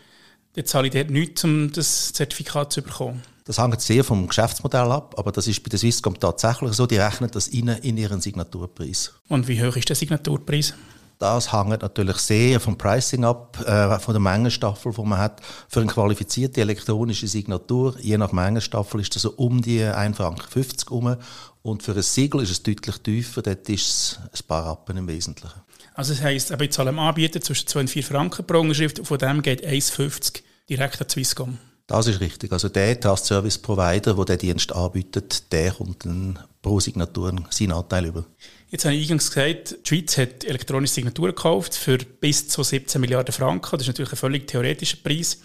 dann 0.53 0.65
zahle 0.65 0.87
ich 0.87 0.93
dort 0.93 1.09
nichts, 1.09 1.43
um 1.43 1.71
das 1.71 2.13
Zertifikat 2.13 2.73
zu 2.73 2.81
bekommen? 2.81 3.21
Das 3.45 3.57
hängt 3.57 3.81
sehr 3.81 4.03
vom 4.03 4.27
Geschäftsmodell 4.27 4.91
ab, 4.91 5.15
aber 5.17 5.31
das 5.31 5.47
ist 5.47 5.63
bei 5.63 5.69
der 5.69 5.79
Swisscom 5.79 6.19
tatsächlich 6.19 6.73
so, 6.73 6.85
die 6.85 6.97
rechnen 6.97 7.31
das 7.31 7.47
in, 7.47 7.67
in 7.67 7.97
ihren 7.97 8.21
Signaturpreis. 8.21 9.13
Und 9.27 9.47
wie 9.47 9.63
hoch 9.63 9.75
ist 9.75 9.89
der 9.89 9.95
Signaturpreis? 9.95 10.75
Das 11.19 11.51
hängt 11.51 11.81
natürlich 11.81 12.15
sehr 12.15 12.61
vom 12.61 12.77
Pricing 12.77 13.25
ab, 13.25 13.59
äh, 13.67 13.99
von 13.99 14.13
der 14.13 14.21
Mengenstaffel, 14.21 14.93
die 14.93 15.01
man 15.03 15.19
hat. 15.19 15.41
Für 15.67 15.81
eine 15.81 15.91
qualifizierte 15.91 16.61
elektronische 16.61 17.27
Signatur, 17.27 17.97
je 17.99 18.17
nach 18.17 18.31
Mengenstaffel, 18.31 19.01
ist 19.01 19.13
das 19.13 19.23
so 19.23 19.31
um 19.31 19.61
die 19.61 19.81
1,50 19.81 20.15
Franken 20.15 20.45
herum. 20.87 21.17
Und 21.61 21.83
für 21.83 21.91
ein 21.91 22.01
Siegel 22.03 22.41
ist 22.41 22.51
es 22.51 22.63
deutlich 22.63 22.97
tiefer, 22.99 23.41
dort 23.41 23.67
ist 23.67 23.89
es 23.89 24.19
ein 24.33 24.47
paar 24.47 24.65
Rappen 24.65 24.95
im 24.95 25.07
Wesentlichen. 25.07 25.59
Also 25.93 26.13
das 26.13 26.23
heisst, 26.23 26.51
ich 26.51 26.71
zahle 26.71 26.87
einem 26.87 26.99
Anbieter 26.99 27.41
zwischen 27.41 27.67
2 27.67 27.79
und 27.81 27.89
4 27.89 28.03
Franken 28.05 28.47
pro 28.47 28.61
Unterschrift, 28.61 29.05
von 29.05 29.17
dem 29.17 29.41
geht 29.41 29.67
1,50 29.67 30.41
direkt 30.69 31.01
an 31.01 31.09
Swisscom. 31.09 31.57
Das 31.85 32.07
ist 32.07 32.21
richtig. 32.21 32.53
Also 32.53 32.69
der 32.69 32.97
Trust 32.97 33.25
Service 33.25 33.57
Provider, 33.57 34.13
der 34.13 34.25
den 34.25 34.37
Dienst 34.37 34.71
anbietet, 34.71 35.51
der 35.51 35.71
kommt 35.71 36.05
dann 36.05 36.39
pro 36.61 36.79
Signatur 36.79 37.33
seinen 37.49 37.73
Anteil 37.73 38.05
über. 38.05 38.25
Jetzt 38.71 38.85
habe 38.85 38.93
ich 38.93 39.03
eingangs 39.03 39.31
gesagt, 39.31 39.77
die 39.83 39.87
Schweiz 39.87 40.17
hat 40.17 40.43
elektronische 40.43 40.93
Signaturen 40.93 41.33
gekauft 41.33 41.73
für 41.73 41.97
bis 41.97 42.47
zu 42.47 42.61
17 42.61 43.01
Milliarden 43.01 43.33
Franken. 43.33 43.71
Das 43.71 43.81
ist 43.81 43.87
natürlich 43.87 44.11
ein 44.11 44.17
völlig 44.17 44.47
theoretischer 44.47 44.97
Preis. 45.03 45.39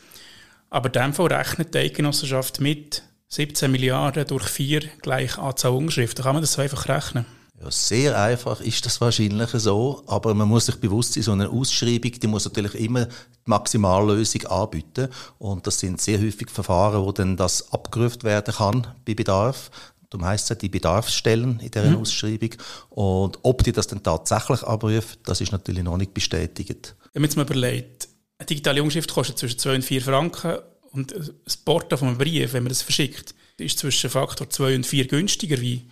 Aber 0.68 0.88
in 0.88 0.92
dem 0.92 1.14
Fall 1.14 1.32
rechnet 1.32 1.72
die 1.72 1.78
Eidgenossenschaft 1.78 2.60
mit 2.60 3.02
17 3.28 3.70
Milliarden 3.70 4.26
durch 4.26 4.44
4 4.44 4.80
gleich 5.00 5.38
Anzahl 5.38 5.72
Unterschriften. 5.72 6.22
Kann 6.22 6.34
man 6.34 6.42
das 6.42 6.52
so 6.52 6.60
einfach 6.60 6.86
rechnen? 6.86 7.24
Ja, 7.62 7.70
sehr 7.70 8.20
einfach 8.20 8.60
ist 8.60 8.84
das 8.84 9.00
wahrscheinlich 9.00 9.48
so, 9.50 10.02
aber 10.06 10.34
man 10.34 10.48
muss 10.48 10.66
sich 10.66 10.76
bewusst 10.76 11.14
sein, 11.14 11.22
so 11.22 11.32
eine 11.32 11.48
Ausschreibung, 11.48 12.12
die 12.12 12.26
muss 12.26 12.44
natürlich 12.44 12.74
immer 12.74 13.06
die 13.06 13.12
Maximallösung 13.46 14.46
anbieten 14.48 15.08
und 15.38 15.66
das 15.66 15.78
sind 15.78 16.00
sehr 16.00 16.20
häufig 16.20 16.50
Verfahren, 16.50 17.02
wo 17.02 17.12
dann 17.12 17.36
das 17.36 17.72
abgerufen 17.72 18.24
werden 18.24 18.52
kann 18.52 18.86
bei 19.06 19.14
Bedarf. 19.14 19.70
Darum 20.14 20.28
heisst 20.28 20.48
es 20.48 20.58
die 20.58 20.68
Bedarfsstellen 20.68 21.58
in 21.58 21.72
dieser 21.72 21.90
mhm. 21.90 21.96
Ausschreibung. 21.96 22.50
Und 22.90 23.40
ob 23.42 23.64
die 23.64 23.72
das 23.72 23.88
dann 23.88 24.00
tatsächlich 24.00 24.62
abrufen, 24.62 25.16
das 25.24 25.40
ist 25.40 25.50
natürlich 25.50 25.82
noch 25.82 25.96
nicht 25.96 26.14
bestätigt. 26.14 26.94
Wenn 27.12 27.22
man 27.22 27.28
jetzt 27.28 27.36
mal 27.36 27.42
überlegt, 27.42 28.08
eine 28.38 28.46
digitale 28.46 28.80
Umschrift 28.80 29.12
kostet 29.12 29.38
zwischen 29.38 29.58
2 29.58 29.74
und 29.74 29.82
4 29.82 30.02
Franken 30.02 30.58
und 30.92 31.12
das 31.44 31.56
Porto 31.56 31.96
von 31.96 32.06
einem 32.06 32.18
Brief, 32.18 32.52
wenn 32.52 32.62
man 32.62 32.68
das 32.68 32.82
verschickt, 32.82 33.34
ist 33.56 33.80
zwischen 33.80 34.08
Faktor 34.08 34.48
2 34.48 34.76
und 34.76 34.86
4 34.86 35.08
günstiger. 35.08 35.60
Wie 35.60 35.82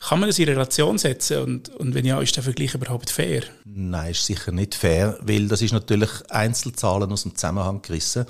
kann 0.00 0.20
man 0.20 0.28
das 0.28 0.38
in 0.38 0.48
Relation 0.48 0.98
setzen? 0.98 1.42
Und, 1.42 1.68
und 1.70 1.94
wenn 1.94 2.04
ja, 2.04 2.20
ist 2.20 2.36
der 2.36 2.42
Vergleich 2.42 2.74
überhaupt 2.74 3.10
fair? 3.10 3.42
Nein, 3.64 4.10
ist 4.10 4.26
sicher 4.26 4.52
nicht 4.52 4.74
fair, 4.74 5.18
weil 5.20 5.48
das 5.48 5.62
ist 5.62 5.72
natürlich 5.72 6.10
Einzelzahlen 6.28 7.10
aus 7.10 7.22
dem 7.22 7.34
Zusammenhang 7.34 7.82
gerissen. 7.82 8.26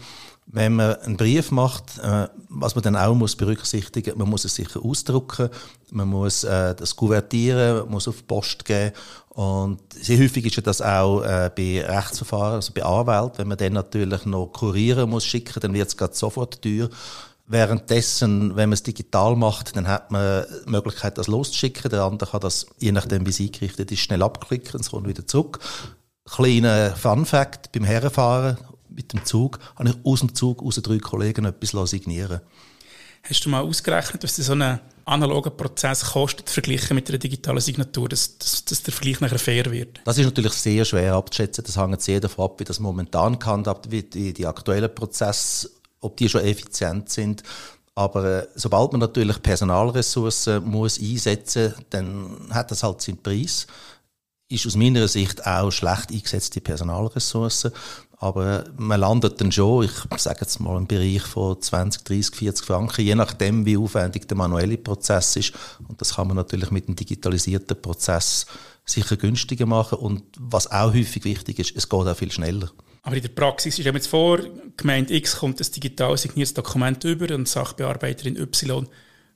Wenn 0.49 0.77
man 0.77 0.95
einen 1.01 1.17
Brief 1.17 1.51
macht, 1.51 1.99
äh, 1.99 2.29
was 2.49 2.77
man 2.77 2.85
dann 2.85 2.95
auch 2.95 3.15
muss 3.15 3.35
berücksichtigen, 3.35 4.17
man 4.17 4.29
muss 4.29 4.45
es 4.45 4.55
sicher 4.55 4.81
ausdrucken, 4.85 5.51
man 5.91 6.07
muss 6.07 6.45
äh, 6.45 6.73
das 6.75 6.95
kuvertieren, 6.95 7.79
man 7.79 7.91
muss 7.91 8.07
auf 8.07 8.25
Post 8.29 8.65
geben 8.65 8.93
und 9.37 9.81
sehr 9.93 10.19
häufig 10.19 10.47
ist 10.47 10.67
das 10.67 10.81
auch 10.81 11.21
äh, 11.23 11.51
bei 11.55 11.85
Rechtsverfahren, 11.85 12.55
also 12.55 12.73
bei 12.73 12.83
Anwälten, 12.83 13.39
wenn 13.39 13.49
man 13.49 13.59
dann 13.59 13.75
natürlich 13.75 14.25
noch 14.25 14.47
kurieren 14.47 15.11
muss 15.11 15.27
schicken, 15.27 15.61
dann 15.61 15.75
wird 15.75 15.95
es 15.95 16.19
sofort 16.19 16.63
teuer. 16.63 16.89
Währenddessen, 17.49 18.57
wenn 18.57 18.71
man 18.71 18.75
es 18.75 18.83
digital 18.83 19.37
macht, 19.37 19.77
dann 19.77 19.87
hat 19.87 20.11
man 20.11 20.45
die 20.67 20.71
Möglichkeit, 20.71 21.17
das 21.17 21.29
loszuschicken. 21.29 21.91
Der 21.91 22.03
andere 22.03 22.31
kann 22.31 22.41
das, 22.41 22.67
je 22.79 22.91
nachdem 22.91 23.25
wie 23.25 23.31
es 23.31 23.41
eingerichtet 23.41 23.93
ist, 23.93 24.01
schnell 24.01 24.23
abklicken, 24.23 24.81
es 24.81 24.91
kommt 24.91 25.07
wieder 25.07 25.27
zurück. 25.27 25.61
Kleiner 26.29 26.97
Fun 26.97 27.25
Fact 27.25 27.71
beim 27.71 27.85
Herrenfahren 27.85 28.59
mit 28.89 29.13
dem 29.13 29.25
Zug, 29.25 29.61
habe 29.77 29.91
ich 29.91 29.97
aus 30.05 30.21
dem 30.21 30.35
Zug 30.35 30.63
aus 30.63 30.77
drei 30.77 30.99
Kollegen 30.99 31.45
etwas 31.45 31.91
signieren 31.91 32.41
Hast 33.23 33.45
du 33.45 33.49
mal 33.49 33.63
ausgerechnet, 33.63 34.23
was 34.25 34.37
so 34.37 34.53
ein 34.53 34.81
analoger 35.05 35.51
Prozess 35.51 36.05
kostet, 36.05 36.51
verglichen 36.51 36.95
mit 36.95 37.09
einer 37.09 37.19
digitalen 37.19 37.61
Signatur, 37.61 38.09
dass, 38.09 38.39
dass, 38.39 38.65
dass 38.65 38.83
der 38.83 38.93
Vergleich 38.93 39.21
nachher 39.21 39.39
fair 39.39 39.71
wird? 39.71 40.01
Das 40.05 40.19
ist 40.19 40.25
natürlich 40.25 40.53
sehr 40.53 40.85
schwer 40.85 41.15
abzuschätzen. 41.15 41.65
Das 41.65 41.77
hängt 41.77 42.03
sehr 42.03 42.21
davon 42.21 42.45
ab, 42.45 42.61
wie 42.61 42.65
das 42.65 42.81
momentan 42.81 43.39
gehandhabt 43.39 43.91
wird, 43.91 44.15
wie 44.15 44.33
die 44.33 44.47
aktuellen 44.47 44.93
Prozesse, 44.95 45.71
ob 46.07 46.17
die 46.17 46.29
schon 46.29 46.43
effizient 46.43 47.11
sind. 47.11 47.43
Aber 47.95 48.25
äh, 48.25 48.47
sobald 48.55 48.93
man 48.93 49.01
natürlich 49.01 49.43
Personalressourcen 49.43 50.65
muss 50.65 51.01
einsetzen 51.01 51.73
muss, 51.75 51.85
dann 51.91 52.49
hat 52.51 52.71
das 52.71 52.83
halt 52.83 53.01
seinen 53.01 53.23
Preis. 53.23 53.67
Ist 54.49 54.67
aus 54.67 54.77
meiner 54.77 55.09
Sicht 55.09 55.45
auch 55.45 55.71
schlecht 55.73 56.13
eingesetzte 56.13 56.61
Personalressourcen. 56.61 57.73
Aber 58.19 58.65
man 58.77 59.01
landet 59.01 59.41
dann 59.41 59.53
schon, 59.53 59.85
ich 59.85 59.93
sage 60.19 60.39
jetzt 60.43 60.59
mal, 60.61 60.77
im 60.77 60.87
Bereich 60.87 61.23
von 61.23 61.61
20, 61.61 62.05
30, 62.05 62.35
40 62.37 62.67
Franken, 62.67 63.05
je 63.05 63.15
nachdem, 63.15 63.67
wie 63.67 63.77
aufwendig 63.77 64.27
der 64.27 64.37
manuelle 64.37 64.79
Prozess 64.79 65.37
ist. 65.37 65.53
Und 65.87 66.01
das 66.01 66.15
kann 66.15 66.29
man 66.29 66.37
natürlich 66.37 66.71
mit 66.71 66.87
einem 66.87 66.97
digitalisierten 66.97 67.81
Prozess 67.81 68.47
sicher 68.87 69.17
günstiger 69.17 69.67
machen. 69.67 69.99
Und 69.99 70.23
was 70.39 70.71
auch 70.71 70.95
häufig 70.95 71.25
wichtig 71.25 71.59
ist, 71.59 71.77
es 71.77 71.89
geht 71.89 72.07
auch 72.07 72.17
viel 72.17 72.33
schneller. 72.33 72.71
Aber 73.07 73.15
in 73.15 73.23
der 73.23 73.29
Praxis, 73.29 73.75
stelle 73.75 73.93
mir 73.93 73.99
jetzt 73.99 74.09
vor, 74.09 74.41
Gemeinde 74.77 75.15
X 75.15 75.37
kommt 75.37 75.61
ein 75.61 75.73
digital 75.73 76.17
signiertes 76.17 76.55
Dokument 76.55 77.05
über 77.05 77.33
und 77.37 77.49
Sachbearbeiterin 77.49 78.37
Y 78.37 78.85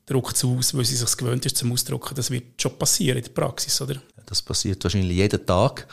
druckt 0.07 0.35
es 0.35 0.45
aus, 0.45 0.75
weil 0.75 0.85
sie 0.85 0.97
sich 0.97 1.17
gewöhnt 1.17 1.47
ist 1.47 1.57
zum 1.57 1.71
Ausdrucken. 1.71 2.17
Das 2.17 2.33
wird 2.33 2.61
schon 2.61 2.77
passieren 2.77 3.19
in 3.19 3.25
der 3.25 3.31
Praxis, 3.31 3.81
oder? 3.81 3.95
Das 4.27 4.43
passiert 4.43 4.83
wahrscheinlich 4.83 5.17
jeden 5.17 5.47
Tag. 5.47 5.87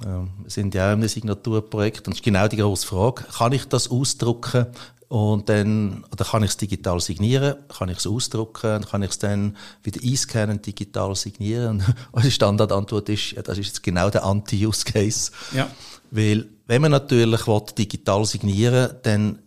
Wir 0.00 0.26
sind 0.48 0.74
ja 0.74 0.88
auch 0.88 0.94
in 0.94 0.98
einem 0.98 1.08
Signaturprojekt 1.08 2.08
und 2.08 2.14
es 2.14 2.18
ist 2.18 2.24
genau 2.24 2.48
die 2.48 2.56
große 2.56 2.88
Frage, 2.88 3.22
kann 3.22 3.52
ich 3.52 3.66
das 3.66 3.88
ausdrucken 3.88 4.66
und 5.06 5.48
dann, 5.48 6.04
oder 6.10 6.24
kann 6.24 6.42
ich 6.42 6.50
es 6.50 6.56
digital 6.56 6.98
signieren, 6.98 7.54
kann 7.68 7.88
ich 7.88 7.98
es 7.98 8.06
ausdrucken, 8.06 8.84
kann 8.84 9.02
ich 9.04 9.10
es 9.10 9.18
dann 9.20 9.56
wieder 9.84 10.00
einscannen, 10.02 10.60
digital 10.60 11.14
signieren? 11.14 11.84
Und 12.12 12.24
die 12.24 12.30
Standardantwort 12.30 13.10
ist, 13.10 13.32
ja, 13.32 13.42
das 13.42 13.58
ist 13.58 13.66
jetzt 13.66 13.82
genau 13.82 14.08
der 14.08 14.24
Anti-Use-Case. 14.24 15.30
Ja. 15.54 15.70
Weil, 16.14 16.46
wenn 16.66 16.82
man 16.82 16.90
natürlich 16.90 17.46
will, 17.46 17.62
digital 17.76 18.24
signieren 18.26 18.96
dann 19.02 19.38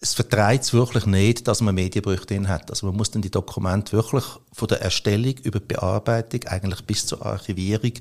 es 0.00 0.12
vertreibt 0.12 0.64
es 0.64 0.74
wirklich 0.74 1.06
nicht, 1.06 1.48
dass 1.48 1.62
man 1.62 1.74
Medienbrüche 1.74 2.26
drin 2.26 2.46
hat. 2.46 2.68
Also 2.68 2.86
man 2.86 2.96
muss 2.96 3.10
dann 3.10 3.22
die 3.22 3.30
Dokumente 3.30 3.92
wirklich 3.92 4.24
von 4.52 4.68
der 4.68 4.82
Erstellung 4.82 5.34
über 5.44 5.60
die 5.60 5.66
Bearbeitung, 5.66 6.44
eigentlich 6.44 6.84
bis 6.84 7.06
zur 7.06 7.24
Archivierung, 7.24 7.92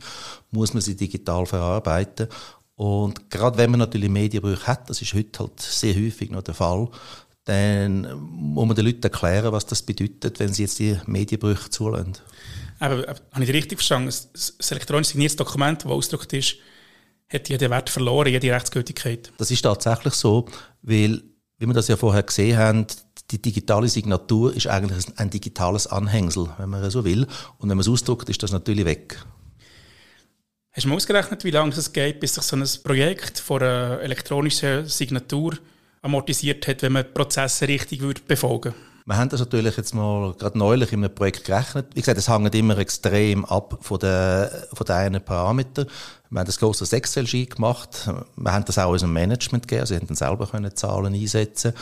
muss 0.51 0.73
man 0.73 0.81
sie 0.81 0.97
digital 0.97 1.45
verarbeiten. 1.45 2.27
Und 2.75 3.29
gerade 3.29 3.57
wenn 3.57 3.71
man 3.71 3.79
natürlich 3.79 4.09
Medienbrüche 4.09 4.67
hat, 4.67 4.89
das 4.89 5.01
ist 5.01 5.13
heute 5.13 5.39
halt 5.39 5.61
sehr 5.61 5.95
häufig 5.95 6.29
noch 6.29 6.41
der 6.41 6.55
Fall, 6.55 6.89
dann 7.45 8.01
muss 8.19 8.67
man 8.67 8.75
den 8.75 8.85
Leuten 8.85 9.03
erklären, 9.03 9.53
was 9.53 9.65
das 9.65 9.81
bedeutet, 9.81 10.41
wenn 10.41 10.53
sie 10.53 10.63
jetzt 10.63 10.79
die 10.79 10.97
Medienbrüche 11.05 11.69
zulassen. 11.69 12.17
Aber, 12.79 12.95
aber 13.07 13.19
habe 13.31 13.43
ich 13.45 13.53
richtig 13.53 13.79
verstanden? 13.79 14.13
Das 14.33 14.71
elektronisch 14.71 15.07
signiertes 15.07 15.37
Dokument, 15.37 15.85
das 15.85 15.91
ausgedruckt 15.91 16.33
ist, 16.33 16.57
hat 17.29 17.49
ja 17.49 17.57
den 17.57 17.71
Wert 17.71 17.89
verloren, 17.89 18.31
jede 18.31 18.51
Rechtsgültigkeit? 18.51 19.31
Das 19.37 19.51
ist 19.51 19.61
tatsächlich 19.61 20.13
so, 20.13 20.45
weil 20.81 21.23
wie 21.57 21.67
wir 21.67 21.73
das 21.73 21.87
ja 21.87 21.95
vorher 21.95 22.23
gesehen 22.23 22.57
haben, 22.57 22.87
die 23.31 23.41
digitale 23.41 23.87
Signatur 23.87 24.53
ist 24.53 24.67
eigentlich 24.67 25.05
ein 25.17 25.29
digitales 25.29 25.87
Anhängsel, 25.87 26.49
wenn 26.57 26.69
man 26.69 26.89
so 26.91 27.05
will. 27.05 27.23
Und 27.57 27.69
wenn 27.69 27.77
man 27.77 27.79
es 27.79 27.87
ausdruckt, 27.87 28.27
ist 28.29 28.43
das 28.43 28.51
natürlich 28.51 28.85
weg. 28.85 29.17
Hast 30.71 30.83
du 30.83 30.89
mal 30.89 30.95
ausgerechnet, 30.95 31.43
wie 31.43 31.51
lange 31.51 31.71
es 31.71 31.93
geht, 31.93 32.19
bis 32.19 32.33
sich 32.35 32.43
so 32.43 32.57
ein 32.57 32.67
Projekt 32.83 33.39
von 33.39 33.61
einer 33.61 34.01
elektronischen 34.01 34.87
Signatur 34.87 35.57
amortisiert 36.01 36.67
hat, 36.67 36.81
wenn 36.81 36.93
man 36.93 37.13
Prozesse 37.13 37.67
richtig 37.67 38.01
würde 38.01 38.21
befolgen 38.27 38.73
wir 39.05 39.17
haben 39.17 39.29
das 39.29 39.41
natürlich 39.41 39.75
jetzt 39.75 39.93
mal 39.93 40.33
gerade 40.33 40.57
neulich 40.57 40.93
in 40.93 41.03
einem 41.03 41.13
Projekt 41.13 41.45
gerechnet. 41.45 41.87
Wie 41.93 41.99
gesagt, 41.99 42.17
es 42.17 42.29
hängt 42.29 42.55
immer 42.55 42.77
extrem 42.77 43.43
ab 43.45 43.77
von 43.81 43.99
den, 43.99 44.47
von 44.71 44.85
den 44.85 44.95
einen 44.95 45.23
Parametern. 45.23 45.87
Wir 46.29 46.39
haben 46.39 46.45
das 46.45 46.59
grosses 46.59 46.93
Excel-Sheet 46.93 47.57
gemacht. 47.57 48.09
Wir 48.37 48.53
haben 48.53 48.65
das 48.65 48.77
auch 48.77 48.91
unserem 48.91 49.13
Management 49.13 49.67
gegeben. 49.67 49.81
Also, 49.81 49.95
wir 49.95 50.01
dann 50.01 50.15
selber 50.15 50.47
können 50.47 50.75
Zahlen 50.75 51.13
einsetzen. 51.13 51.73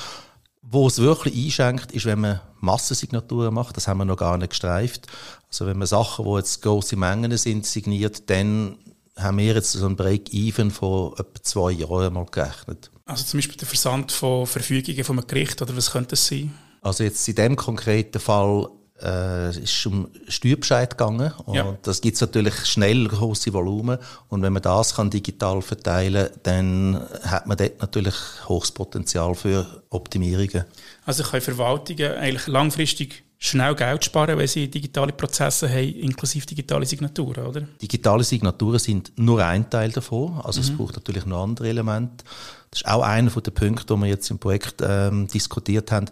Wo 0.63 0.87
es 0.87 0.99
wirklich 0.99 1.45
einschenkt, 1.45 1.91
ist, 1.91 2.05
wenn 2.05 2.21
man 2.21 2.41
Massensignaturen 2.59 3.53
macht. 3.53 3.77
Das 3.77 3.87
haben 3.87 3.99
wir 3.99 4.05
noch 4.05 4.17
gar 4.17 4.37
nicht 4.37 4.49
gestreift. 4.49 5.07
Also, 5.47 5.67
wenn 5.67 5.77
man 5.77 5.87
Sachen, 5.87 6.25
die 6.25 6.35
jetzt 6.37 6.61
grosse 6.61 6.95
Mengen 6.95 7.37
sind, 7.37 7.67
signiert, 7.67 8.29
dann 8.31 8.77
haben 9.15 9.37
wir 9.37 9.53
jetzt 9.53 9.73
so 9.73 9.85
ein 9.85 9.95
Break-Even 9.95 10.71
von 10.71 11.13
etwa 11.13 11.43
zwei 11.43 11.71
Jahren 11.71 12.13
mal 12.13 12.25
gerechnet. 12.25 12.89
Also 13.05 13.25
zum 13.25 13.39
Beispiel 13.39 13.57
der 13.57 13.67
Versand 13.67 14.11
von 14.11 14.47
Verfügungen 14.47 15.03
von 15.03 15.19
einem 15.19 15.27
Gericht, 15.27 15.61
oder 15.61 15.75
was 15.75 15.91
könnte 15.91 16.11
das 16.11 16.25
sein? 16.27 16.53
Also 16.81 17.03
jetzt 17.03 17.27
in 17.27 17.35
dem 17.35 17.55
konkreten 17.55 18.19
Fall 18.19 18.67
äh, 19.01 19.49
ist 19.49 19.85
um 19.85 20.07
Steuerbescheid 20.27 20.91
gegangen 20.91 21.31
und 21.45 21.55
ja. 21.55 21.77
das 21.81 22.01
gibt 22.01 22.19
natürlich 22.21 22.65
schnell 22.65 23.07
große 23.07 23.53
Volumen 23.53 23.97
und 24.29 24.41
wenn 24.41 24.53
man 24.53 24.61
das 24.61 24.95
kann 24.95 25.09
digital 25.09 25.61
verteilen, 25.61 26.29
dann 26.43 27.01
hat 27.23 27.47
man 27.47 27.57
dort 27.57 27.81
natürlich 27.81 28.15
hohes 28.47 28.71
Potenzial 28.71 29.35
für 29.35 29.83
Optimierungen. 29.89 30.65
Also 31.05 31.23
können 31.23 31.41
Verwaltungen 31.41 32.13
eigentlich 32.13 32.47
langfristig 32.47 33.23
schnell 33.43 33.73
Geld 33.73 34.05
sparen, 34.05 34.37
wenn 34.37 34.47
sie 34.47 34.69
digitale 34.69 35.13
Prozesse 35.13 35.67
haben, 35.67 35.95
inklusive 35.95 36.45
digitale 36.45 36.85
Signaturen, 36.85 37.47
oder? 37.47 37.61
Digitale 37.81 38.23
Signaturen 38.23 38.77
sind 38.77 39.11
nur 39.15 39.43
ein 39.43 39.67
Teil 39.67 39.91
davon, 39.91 40.39
also 40.43 40.61
mhm. 40.61 40.67
es 40.67 40.77
braucht 40.77 40.95
natürlich 40.95 41.25
noch 41.25 41.43
andere 41.43 41.69
Elemente. 41.69 42.23
Das 42.69 42.81
ist 42.81 42.87
auch 42.87 43.01
einer 43.01 43.31
der 43.31 43.51
Punkte, 43.51 43.93
die 43.93 43.99
wir 43.99 44.07
jetzt 44.07 44.29
im 44.29 44.37
Projekt 44.37 44.81
ähm, 44.81 45.27
diskutiert 45.27 45.91
haben. 45.91 46.05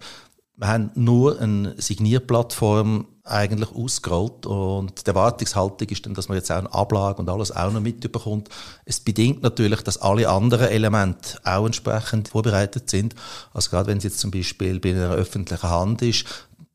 Wir 0.60 0.68
haben 0.68 0.92
nur 0.96 1.40
eine 1.40 1.74
Signierplattform 1.78 3.08
eigentlich 3.24 3.72
ausgerollt 3.72 4.46
und 4.46 5.06
die 5.08 5.10
Erwartungshaltung 5.10 5.88
ist 5.88 6.06
dann, 6.06 6.16
dass 6.16 6.28
man 6.28 6.38
jetzt 6.38 6.52
auch 6.52 6.58
eine 6.58 6.74
Ablage 6.74 7.20
und 7.20 7.30
alles 7.30 7.56
auch 7.56 7.72
noch 7.72 7.80
mitbekommt. 7.80 8.50
Es 8.84 9.00
bedingt 9.00 9.42
natürlich, 9.42 9.84
dass 9.84 10.02
alle 10.02 10.28
anderen 10.28 10.68
Elemente 10.68 11.40
auch 11.46 11.66
entsprechend 11.66 12.28
vorbereitet 12.28 12.90
sind. 12.90 13.16
Also 13.54 13.70
gerade 13.70 13.88
wenn 13.88 14.00
es 14.00 14.04
jetzt 14.04 14.20
zum 14.20 14.32
Beispiel 14.32 14.82
bei 14.82 14.90
einer 14.90 15.12
öffentlichen 15.12 15.70
Hand 15.70 16.02
ist, 16.02 16.26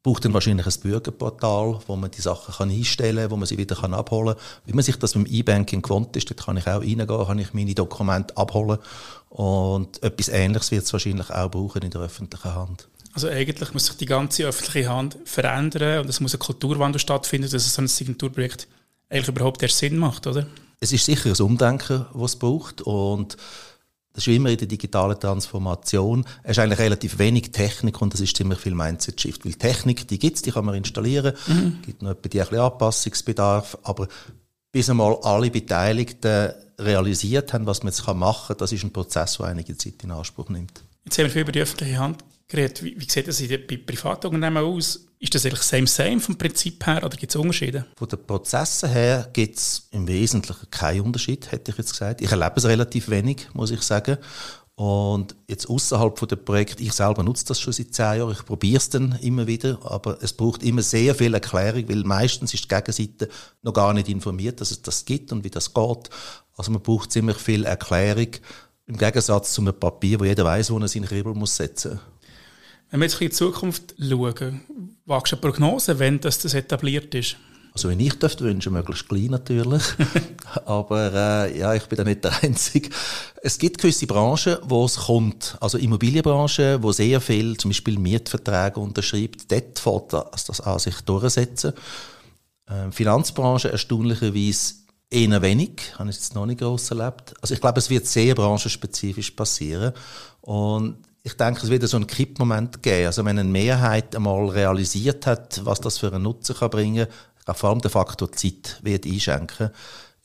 braucht 0.03 0.25
dann 0.25 0.33
wahrscheinlich 0.33 0.67
ein 0.67 0.81
Bürgerportal, 0.81 1.79
wo 1.87 1.97
man 1.97 2.11
die 2.11 2.23
Sachen 2.23 2.55
kann 2.55 2.71
einstellen 2.71 3.19
kann, 3.19 3.33
wo 3.33 3.37
man 3.37 3.47
sie 3.47 3.59
wieder 3.59 3.77
kann 3.77 3.93
abholen 3.93 4.35
kann. 4.35 4.45
Wie 4.65 4.73
man 4.73 4.83
sich 4.83 4.99
das 4.99 5.13
beim 5.13 5.27
E-Banking 5.27 5.83
gewohnt 5.83 6.17
ist, 6.17 6.31
dort 6.31 6.43
kann 6.43 6.57
ich 6.57 6.67
auch 6.67 6.81
reingehen, 6.81 7.07
kann 7.07 7.39
ich 7.39 7.53
meine 7.53 7.75
Dokumente 7.75 8.35
abholen 8.35 8.79
und 9.29 10.03
etwas 10.03 10.31
Ähnliches 10.31 10.71
wird 10.71 10.85
es 10.85 10.93
wahrscheinlich 10.95 11.31
auch 11.31 11.51
brauchen 11.51 11.83
in 11.83 11.91
der 11.91 12.01
öffentlichen 12.01 12.55
Hand. 12.55 12.89
Also 13.15 13.29
eigentlich 13.29 13.73
muss 13.73 13.87
sich 13.87 13.97
die 13.97 14.07
ganze 14.07 14.45
öffentliche 14.45 14.89
Hand 14.89 15.17
verändern 15.25 16.01
und 16.01 16.09
es 16.09 16.21
muss 16.21 16.35
ein 16.35 16.41
Kulturwandel 16.41 17.01
stattfinden, 17.01 17.49
dass 17.49 17.75
so 17.75 17.81
ein 17.81 17.89
Signaturprojekt 17.89 18.67
eigentlich 19.09 19.29
überhaupt 19.29 19.63
erst 19.63 19.79
Sinn 19.79 19.97
macht, 19.97 20.27
oder? 20.27 20.47
Es 20.81 20.93
ist 20.93 21.07
sicher 21.07 21.31
ein 21.31 21.41
Umdenken, 21.41 22.07
das 22.13 22.33
es 22.33 22.37
braucht 22.37 22.83
und 22.83 23.37
das 24.15 24.27
ist 24.27 24.35
immer 24.35 24.51
in 24.51 24.57
der 24.57 24.69
digitalen 24.69 25.19
Transformation. 25.19 26.25
Es 26.45 26.53
ist 26.53 26.59
eigentlich 26.61 26.79
relativ 26.79 27.19
wenig 27.19 27.51
Technik 27.51 28.01
und 28.01 28.15
es 28.15 28.21
ist 28.21 28.37
ziemlich 28.37 28.61
viel 28.61 28.75
Mindset-Shift. 28.75 29.45
Weil 29.45 29.55
Technik, 29.55 30.07
die 30.07 30.21
gibt 30.21 30.37
es, 30.37 30.43
die 30.43 30.53
kann 30.53 30.65
man 30.65 30.77
installieren. 30.77 31.35
Mhm. 31.49 31.79
gibt 31.83 32.01
noch 32.01 32.11
etwa 32.11 32.29
die 32.29 32.41
ein 32.41 32.49
bisschen 32.49 32.65
Anpassungsbedarf. 32.65 33.77
Aber 33.83 34.07
bis 34.71 34.89
einmal 34.89 35.19
alle 35.23 35.51
Beteiligten 35.51 36.53
realisiert 36.79 37.53
haben, 37.53 37.67
was 37.67 37.83
man 37.83 37.93
jetzt 37.93 38.07
machen 38.07 38.49
kann, 38.49 38.59
das 38.59 38.71
ist 38.71 38.85
ein 38.85 38.93
Prozess, 38.93 39.37
der 39.39 39.47
einige 39.47 39.77
Zeit 39.77 40.05
in 40.05 40.13
Anspruch 40.13 40.49
nimmt. 40.49 40.85
Jetzt 41.05 41.19
haben 41.19 41.25
wir 41.27 41.31
viel 41.31 41.43
über 41.43 41.53
die 41.53 41.61
öffentliche 41.61 41.99
Hand 41.99 42.25
geredet. 42.49 42.83
Wie, 42.83 42.99
wie 42.99 43.09
sieht 43.09 43.29
das 43.29 43.43
bei 43.47 43.77
Privatunternehmen 43.77 44.65
aus? 44.65 45.07
Ist 45.19 45.35
das 45.35 45.47
eigentlich 45.47 45.63
same 45.63 45.87
same 45.87 46.21
vom 46.21 46.37
Prinzip 46.37 46.85
her 46.87 47.03
oder 47.05 47.17
gibt 47.17 47.31
es 47.31 47.37
Unterschiede? 47.37 47.87
Von 47.97 48.09
den 48.09 48.27
Prozessen 48.27 48.91
her 48.91 49.29
gibt 49.33 49.57
es 49.57 49.89
im 49.91 50.07
Wesentlichen 50.07 50.71
keinen 50.71 51.01
Unterschied, 51.03 51.51
hätte 51.51 51.71
ich 51.71 51.79
jetzt 51.79 51.93
gesagt. 51.93 52.21
Ich 52.21 52.31
erlebe 52.31 52.55
es 52.57 52.65
relativ 52.67 53.09
wenig, 53.09 53.49
muss 53.55 53.71
ich 53.71 53.83
sagen. 53.83 54.19
Und 54.77 55.37
jetzt 55.47 55.71
außerhalb 55.71 56.19
von 56.19 56.27
dem 56.27 56.45
Projekt, 56.45 56.81
ich 56.81 56.93
selber 56.93 57.23
nutze 57.23 57.47
das 57.47 57.61
schon 57.61 57.73
seit 57.73 57.95
zehn 57.95 58.19
Jahren, 58.19 58.33
ich 58.33 58.45
probiere 58.45 58.79
es 58.79 58.91
dann 58.91 59.17
immer 59.23 59.47
wieder, 59.47 59.79
aber 59.85 60.19
es 60.21 60.33
braucht 60.33 60.65
immer 60.65 60.83
sehr 60.83 61.15
viel 61.15 61.33
Erklärung, 61.33 61.89
weil 61.89 62.03
meistens 62.03 62.53
ist 62.53 62.65
die 62.65 62.75
Gegenseite 62.75 63.29
noch 63.63 63.73
gar 63.73 63.95
nicht 63.95 64.09
informiert, 64.09 64.61
dass 64.61 64.73
es 64.73 64.83
das 64.83 65.05
gibt 65.05 65.31
und 65.31 65.45
wie 65.45 65.51
das 65.51 65.73
geht. 65.73 66.11
Also 66.57 66.73
man 66.73 66.83
braucht 66.83 67.13
ziemlich 67.13 67.37
viel 67.37 67.65
Erklärung, 67.65 68.29
im 68.87 68.99
Gegensatz 68.99 69.53
zu 69.53 69.61
einem 69.61 69.79
Papier, 69.79 70.21
wo 70.21 70.25
jeder 70.25 70.45
weiß, 70.45 70.71
wo 70.71 70.79
er 70.79 70.89
seinen 70.89 71.07
Kribbel 71.07 71.35
muss 71.35 71.57
setzen 71.57 71.93
muss. 71.93 72.01
Wenn 72.91 73.01
wir 73.01 73.07
jetzt 73.07 73.21
in 73.21 73.29
die 73.29 73.35
Zukunft 73.35 73.95
schauen, 73.99 74.61
wagst 75.07 75.33
du 75.33 75.37
eine 75.37 75.41
Prognose, 75.41 75.99
wenn 75.99 76.21
das, 76.21 76.39
das 76.39 76.55
etabliert 76.55 77.15
ist? 77.15 77.37
Also 77.73 77.89
wenn 77.89 77.99
ich 77.99 78.17
dürfte 78.21 78.45
wünschen, 78.45 78.73
möglichst 78.73 79.09
klein 79.09 79.31
natürlich. 79.31 79.83
Aber 80.65 81.13
äh, 81.13 81.59
ja, 81.59 81.75
ich 81.75 81.87
bin 81.87 81.97
da 81.97 82.05
nicht 82.05 82.23
der 82.23 82.41
Einzige. 82.41 82.91
Es 83.43 83.59
gibt 83.59 83.79
gewisse 83.79 84.07
Branchen, 84.07 84.59
wo 84.63 84.85
es 84.85 84.95
kommt. 84.95 85.57
Also 85.61 85.77
Immobilienbranche, 85.77 86.79
wo 86.83 86.93
sehr 86.93 87.21
viel, 87.21 87.57
zum 87.57 87.71
Beispiel 87.71 87.99
Mietverträge 87.99 88.79
unterschreibt. 88.79 89.51
Dort 89.51 89.81
fällt 89.81 90.13
das, 90.13 90.45
das 90.45 90.61
an 90.61 90.79
sich 90.79 91.01
durchsetzen. 91.01 91.73
Ähm, 92.71 92.93
Finanzbranche 92.93 93.73
erstaunlicherweise 93.73 94.84
eher 95.15 95.43
wenig. 95.43 95.95
Habe 95.99 96.11
ich 96.11 96.17
jetzt 96.17 96.35
noch 96.35 96.47
nicht 96.47 96.61
groß 96.61 96.91
erlebt. 96.91 97.35
Also 97.41 97.55
ich 97.55 97.61
glaube, 97.61 97.79
es 97.79 97.91
wird 97.91 98.07
sehr 98.07 98.35
branchenspezifisch 98.35 99.31
passieren. 99.33 99.93
Und 100.41 100.99
ich 101.23 101.37
denke, 101.37 101.63
es 101.63 101.71
wird 101.71 101.89
so 101.89 101.97
einen 101.97 102.07
Kippmoment 102.07 102.83
geben. 102.83 103.07
Also 103.07 103.25
wenn 103.25 103.39
eine 103.39 103.49
Mehrheit 103.49 104.15
einmal 104.15 104.49
realisiert 104.49 105.27
hat, 105.27 105.65
was 105.65 105.81
das 105.81 105.99
für 105.99 106.13
einen 106.13 106.23
Nutzen 106.23 106.55
kann 106.57 106.71
bringen 106.71 107.07
kann, 107.47 107.55
vor 107.55 107.71
allem 107.71 107.81
der 107.81 107.91
Faktor 107.91 108.31
Zeit 108.33 108.79
wird 108.83 109.07
einschenken. 109.07 109.71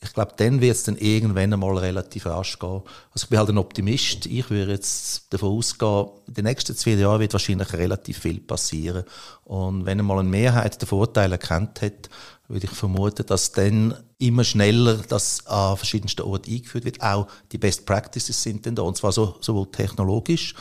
Ich 0.02 0.14
glaube, 0.14 0.32
dann 0.36 0.62
wird 0.62 0.76
es 0.76 0.84
dann 0.84 0.96
irgendwann 0.96 1.52
einmal 1.52 1.76
relativ 1.76 2.24
rasch 2.24 2.58
gehen. 2.58 2.82
Also 3.12 3.24
ich 3.24 3.28
bin 3.28 3.38
halt 3.38 3.50
ein 3.50 3.58
Optimist. 3.58 4.24
Ich 4.24 4.48
würde 4.48 4.72
jetzt 4.72 5.32
davon 5.32 5.58
ausgehen, 5.58 6.08
in 6.26 6.34
den 6.34 6.44
nächsten 6.46 6.74
zwei 6.74 6.92
Jahren 6.92 7.20
wird 7.20 7.34
wahrscheinlich 7.34 7.72
relativ 7.74 8.18
viel 8.20 8.40
passieren. 8.40 9.04
Und 9.44 9.84
wenn 9.84 10.00
einmal 10.00 10.18
eine 10.18 10.28
Mehrheit 10.28 10.80
den 10.80 10.88
Vorteil 10.88 11.32
erkannt 11.32 11.82
hat, 11.82 12.08
würde 12.50 12.66
ich 12.66 12.72
vermuten, 12.72 13.24
dass 13.26 13.52
dann 13.52 13.94
immer 14.18 14.44
schneller 14.44 14.98
das 15.08 15.46
an 15.46 15.76
verschiedensten 15.76 16.22
Orten 16.22 16.50
eingeführt 16.50 16.84
wird. 16.84 17.00
Auch 17.00 17.28
die 17.52 17.58
Best 17.58 17.86
Practices 17.86 18.42
sind 18.42 18.66
dann 18.66 18.74
da. 18.74 18.82
Und 18.82 18.96
zwar 18.96 19.12
so, 19.12 19.36
sowohl 19.40 19.70
technologisch 19.70 20.54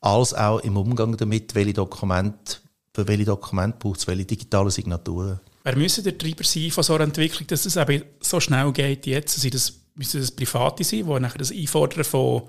als 0.00 0.34
auch 0.34 0.60
im 0.60 0.76
Umgang 0.76 1.16
damit, 1.16 1.54
welche 1.54 1.72
Dokumente, 1.72 2.58
für 2.94 3.08
welche 3.08 3.24
Dokumente 3.24 3.78
braucht 3.78 4.00
es 4.00 4.06
welche 4.06 4.24
digitale 4.24 4.70
Signaturen. 4.70 5.40
Wer 5.64 5.76
müssen 5.76 6.04
der 6.04 6.16
Treiber 6.16 6.44
sein 6.44 6.70
von 6.70 6.84
so 6.84 6.94
einer 6.94 7.04
Entwicklung, 7.04 7.46
dass 7.48 7.66
es 7.66 7.76
eben 7.76 8.02
so 8.20 8.38
schnell 8.38 8.72
geht 8.72 9.06
jetzt? 9.06 9.40
Sind 9.40 9.54
müssen 9.96 10.20
das 10.20 10.30
Private 10.30 10.84
sein, 10.84 11.04
die 11.06 11.20
nachher 11.20 11.38
das 11.38 11.50
Einfordern 11.50 12.04
von 12.04 12.42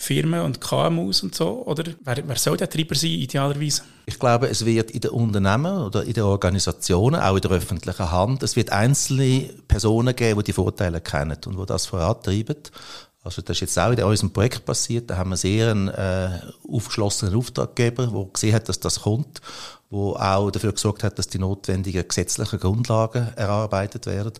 Firmen 0.00 0.40
und 0.40 0.62
KMUs 0.62 1.22
und 1.22 1.34
so? 1.34 1.62
Oder 1.66 1.84
wer, 2.02 2.26
wer 2.26 2.36
soll 2.36 2.56
der 2.56 2.70
Treiber 2.70 2.94
sein, 2.94 3.10
idealerweise? 3.10 3.82
Ich 4.06 4.18
glaube, 4.18 4.48
es 4.48 4.64
wird 4.64 4.90
in 4.90 5.00
den 5.00 5.10
Unternehmen 5.10 5.76
oder 5.76 6.04
in 6.04 6.14
den 6.14 6.22
Organisationen, 6.22 7.20
auch 7.20 7.34
in 7.36 7.42
der 7.42 7.50
öffentlichen 7.50 8.10
Hand, 8.10 8.42
es 8.42 8.56
wird 8.56 8.70
einzelne 8.70 9.50
Personen 9.68 10.16
geben, 10.16 10.40
die 10.40 10.44
die 10.44 10.52
Vorteile 10.54 11.02
kennen 11.02 11.36
und 11.44 11.58
die 11.58 11.66
das 11.66 11.84
vorantreiben. 11.84 12.56
Also 13.22 13.42
das 13.42 13.58
ist 13.58 13.60
jetzt 13.60 13.78
auch 13.78 13.92
in 13.92 14.02
unserem 14.02 14.32
Projekt 14.32 14.64
passiert. 14.64 15.10
Da 15.10 15.18
haben 15.18 15.30
wir 15.30 15.36
sehr 15.36 15.70
einen 15.70 15.88
äh, 15.88 16.40
aufgeschlossenen 16.66 17.34
Auftraggeber, 17.34 18.06
der 18.06 18.24
gesehen 18.32 18.54
hat, 18.54 18.70
dass 18.70 18.80
das 18.80 19.02
kommt, 19.02 19.42
wo 19.90 20.14
auch 20.14 20.50
dafür 20.50 20.72
gesorgt 20.72 21.04
hat, 21.04 21.18
dass 21.18 21.28
die 21.28 21.38
notwendigen 21.38 22.08
gesetzlichen 22.08 22.58
Grundlagen 22.58 23.28
erarbeitet 23.36 24.06
werden. 24.06 24.32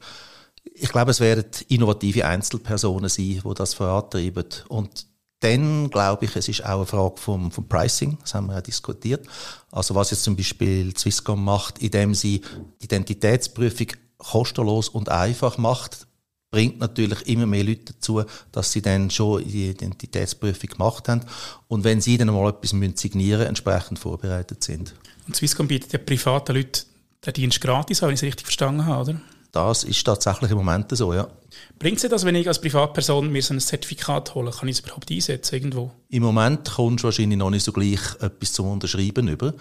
Ich 0.73 0.89
glaube, 0.89 1.11
es 1.11 1.21
werden 1.21 1.45
innovative 1.69 2.25
Einzelpersonen 2.25 3.11
sein, 3.11 3.43
die 3.45 3.55
das 3.55 3.75
vorantreiben. 3.75 4.47
Und 4.69 5.10
dann 5.41 5.89
glaube 5.91 6.27
ich, 6.27 6.37
es 6.37 6.49
ist 6.49 6.65
auch 6.65 6.77
eine 6.77 6.87
Frage 6.87 7.17
vom, 7.17 7.51
vom 7.51 7.67
Pricing, 7.67 8.19
das 8.21 8.35
haben 8.35 8.47
wir 8.47 8.55
ja 8.55 8.61
diskutiert. 8.61 9.27
Also 9.71 9.95
was 9.95 10.11
jetzt 10.11 10.23
zum 10.23 10.37
Beispiel 10.37 10.97
Swisscom 10.97 11.43
macht, 11.43 11.79
indem 11.79 12.15
sie 12.15 12.43
Identitätsprüfung 12.81 13.89
kostenlos 14.19 14.91
und 14.91 15.09
einfach 15.09 15.57
macht, 15.57 16.07
bringt 16.51 16.79
natürlich 16.79 17.27
immer 17.27 17.47
mehr 17.47 17.65
Leute 17.65 17.93
dazu, 17.93 18.23
dass 18.53 18.73
sie 18.73 18.83
dann 18.83 19.11
schon 19.11 19.45
die 19.45 19.71
Identitätsprüfung 19.71 20.71
gemacht 20.71 21.09
haben 21.09 21.23
und 21.69 21.85
wenn 21.85 22.01
sie 22.01 22.19
dann 22.19 22.29
mal 22.29 22.51
etwas 22.51 22.71
signieren 23.01 23.39
müssen, 23.39 23.49
entsprechend 23.49 23.99
vorbereitet 23.99 24.63
sind. 24.63 24.95
Und 25.27 25.37
Swisscom 25.37 25.69
bietet 25.69 25.93
ja 25.93 25.99
privaten 25.99 26.57
Leuten 26.57 26.83
den 27.25 27.33
Dienst 27.35 27.61
gratis, 27.61 28.03
wenn 28.03 28.11
ich 28.11 28.17
es 28.17 28.23
richtig 28.23 28.47
verstanden 28.47 28.87
habe, 28.87 29.11
oder? 29.11 29.21
Das 29.53 29.85
ist 29.85 30.05
tatsächlich 30.05 30.51
im 30.51 30.59
Moment 30.59 30.97
so, 30.97 31.13
ja. 31.13 31.29
Bringt 31.79 32.03
es 32.03 32.09
das, 32.09 32.25
wenn 32.25 32.35
ich 32.37 32.47
als 32.47 32.61
Privatperson 32.61 33.31
mir 33.31 33.43
so 33.43 33.55
ein 33.55 33.61
Zertifikat 33.61 34.35
hole? 34.35 34.51
Kann 34.51 34.69
ich 34.69 34.79
es 34.79 34.85
überhaupt 34.85 35.11
einsetzen 35.11 35.55
irgendwo? 35.55 35.91
Im 36.09 36.23
Moment 36.23 36.71
kommst 36.71 37.03
du 37.03 37.09
wahrscheinlich 37.09 37.39
noch 37.39 37.51
nicht 37.51 37.65
so 37.65 37.73
gleich 37.73 38.01
etwas 38.21 38.53
zum 38.53 38.69
Unterschreiben 38.69 39.27
über. 39.29 39.55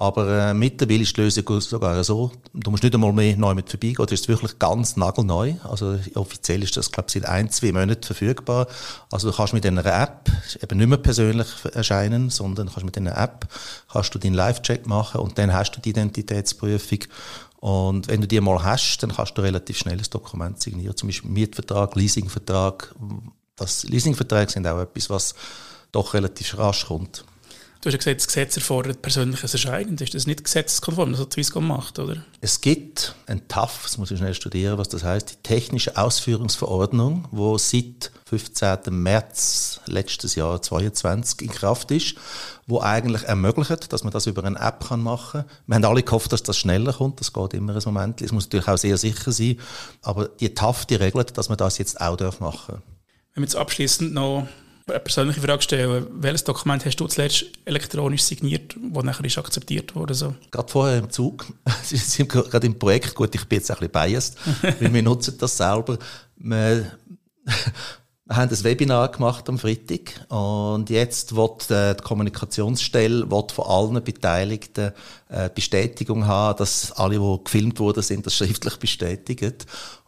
Aber 0.00 0.48
äh, 0.48 0.54
mittlerweile 0.54 1.02
ist 1.02 1.14
die 1.14 1.20
Lösung 1.20 1.60
sogar 1.60 2.02
so, 2.04 2.32
du 2.54 2.70
musst 2.70 2.82
nicht 2.82 2.94
einmal 2.94 3.12
mehr 3.12 3.36
neu 3.36 3.54
mit 3.54 3.68
vorbeigehen, 3.68 4.06
das 4.06 4.12
ist 4.12 4.28
wirklich 4.28 4.58
ganz 4.58 4.96
nagelneu. 4.96 5.52
Also 5.62 5.98
offiziell 6.14 6.62
ist 6.62 6.74
das, 6.78 6.90
glaube 6.90 7.08
ich, 7.08 7.12
seit 7.12 7.26
ein, 7.26 7.50
zwei 7.50 7.70
Monaten 7.70 8.02
verfügbar. 8.02 8.66
Also 9.12 9.30
du 9.30 9.36
kannst 9.36 9.52
mit 9.52 9.66
einer 9.66 9.84
App 9.84 10.30
eben 10.62 10.78
nicht 10.78 10.88
mehr 10.88 10.96
persönlich 10.96 11.48
erscheinen, 11.74 12.30
sondern 12.30 12.68
kannst 12.68 12.86
mit 12.86 12.96
einer 12.96 13.14
App 13.18 13.46
kannst 13.92 14.14
du 14.14 14.18
deinen 14.18 14.32
Live-Check 14.32 14.86
machen 14.86 15.20
und 15.20 15.36
dann 15.36 15.52
hast 15.52 15.72
du 15.72 15.82
die 15.82 15.90
Identitätsprüfung. 15.90 17.00
Und 17.60 18.08
wenn 18.08 18.22
du 18.22 18.26
die 18.26 18.40
mal 18.40 18.62
hast, 18.62 19.02
dann 19.02 19.12
kannst 19.12 19.36
du 19.36 19.42
relativ 19.42 19.78
schnell 19.78 19.98
ein 19.98 20.10
Dokument 20.10 20.60
signieren, 20.60 20.96
zum 20.96 21.08
Beispiel 21.08 21.30
Mietvertrag, 21.30 21.94
Leasingvertrag. 21.94 22.94
Das 23.56 23.84
Leasingverträge 23.84 24.50
sind 24.50 24.66
auch 24.66 24.80
etwas, 24.80 25.10
was 25.10 25.34
doch 25.92 26.14
relativ 26.14 26.56
rasch 26.56 26.86
kommt. 26.86 27.24
Du 27.82 27.86
hast 27.86 27.94
ja 27.94 27.98
gesagt, 27.98 28.20
das 28.20 28.26
Gesetz 28.26 28.56
erfordert 28.56 29.00
persönliches 29.00 29.54
Erscheinen. 29.54 29.96
Ist 29.96 30.12
das 30.12 30.26
nicht 30.26 30.44
gesetzeskonform, 30.44 31.12
das 31.12 31.20
hat 31.22 31.32
Swisscom 31.32 31.66
macht, 31.66 31.98
oder? 31.98 32.22
Es 32.42 32.60
gibt 32.60 33.14
ein 33.26 33.48
TAF, 33.48 33.84
das 33.84 33.96
muss 33.96 34.10
ich 34.10 34.18
schnell 34.18 34.34
studieren, 34.34 34.76
was 34.76 34.90
das 34.90 35.02
heißt, 35.02 35.30
die 35.30 35.42
Technische 35.42 35.96
Ausführungsverordnung, 35.96 37.26
wo 37.30 37.56
seit 37.56 38.12
15. 38.26 38.80
März 38.90 39.80
letztes 39.86 40.34
Jahr 40.34 40.60
2022 40.60 41.40
in 41.40 41.54
Kraft 41.54 41.90
ist, 41.90 42.16
wo 42.66 42.82
eigentlich 42.82 43.22
ermöglicht, 43.22 43.90
dass 43.90 44.04
man 44.04 44.12
das 44.12 44.26
über 44.26 44.44
eine 44.44 44.58
App 44.60 44.86
kann 44.86 45.02
machen 45.02 45.40
kann. 45.40 45.50
Wir 45.66 45.76
haben 45.76 45.84
alle 45.86 46.02
gehofft, 46.02 46.34
dass 46.34 46.42
das 46.42 46.58
schneller 46.58 46.92
kommt, 46.92 47.18
das 47.20 47.32
geht 47.32 47.54
immer 47.54 47.74
ein 47.74 47.82
Moment. 47.86 48.20
Es 48.20 48.30
muss 48.30 48.44
natürlich 48.44 48.68
auch 48.68 48.76
sehr 48.76 48.98
sicher 48.98 49.32
sein, 49.32 49.58
aber 50.02 50.28
die 50.28 50.52
TAF, 50.52 50.84
die 50.84 50.96
regelt, 50.96 51.38
dass 51.38 51.48
man 51.48 51.56
das 51.56 51.78
jetzt 51.78 51.98
auch 51.98 52.18
machen 52.40 52.74
darf. 52.74 52.82
Wenn 53.32 53.42
wir 53.42 53.44
jetzt 53.44 53.56
abschließend 53.56 54.12
noch 54.12 54.46
eine 54.90 55.00
persönliche 55.00 55.40
Frage 55.40 55.62
stellen. 55.62 56.06
Welches 56.12 56.44
Dokument 56.44 56.84
hast 56.84 56.96
du 56.96 57.06
zuletzt 57.06 57.46
elektronisch 57.64 58.22
signiert, 58.22 58.76
das 58.76 59.04
nachher 59.04 59.24
ist 59.24 59.38
akzeptiert 59.38 59.94
wurde? 59.94 60.14
So? 60.14 60.34
Gerade 60.50 60.70
vorher 60.70 60.98
im 60.98 61.10
Zug. 61.10 61.46
Sie 61.82 61.96
sind 61.96 62.28
gerade 62.28 62.66
im 62.66 62.78
Projekt. 62.78 63.14
Gut, 63.14 63.34
ich 63.34 63.44
bin 63.46 63.58
jetzt 63.58 63.70
ein 63.70 63.76
bisschen 63.78 63.92
biased, 63.92 64.36
weil 64.80 64.92
wir 64.92 65.02
nutzen 65.02 65.36
das 65.38 65.56
selber. 65.56 65.98
Wir, 66.36 66.92
wir 68.24 68.36
haben 68.36 68.50
ein 68.50 68.64
Webinar 68.64 69.10
gemacht 69.10 69.48
am 69.48 69.58
Freitag 69.58 70.26
und 70.28 70.88
jetzt 70.90 71.34
wird 71.34 71.70
äh, 71.70 71.94
die 71.94 72.02
Kommunikationsstelle 72.02 73.30
wird 73.30 73.52
von 73.52 73.66
allen 73.66 74.04
Beteiligten 74.04 74.92
äh, 75.28 75.50
Bestätigung 75.54 76.26
haben, 76.26 76.58
dass 76.58 76.92
alle, 76.92 77.18
die 77.18 77.44
gefilmt 77.44 77.80
wurden, 77.80 78.02
sind, 78.02 78.26
das 78.26 78.36
schriftlich 78.36 78.76
bestätigen. 78.76 79.54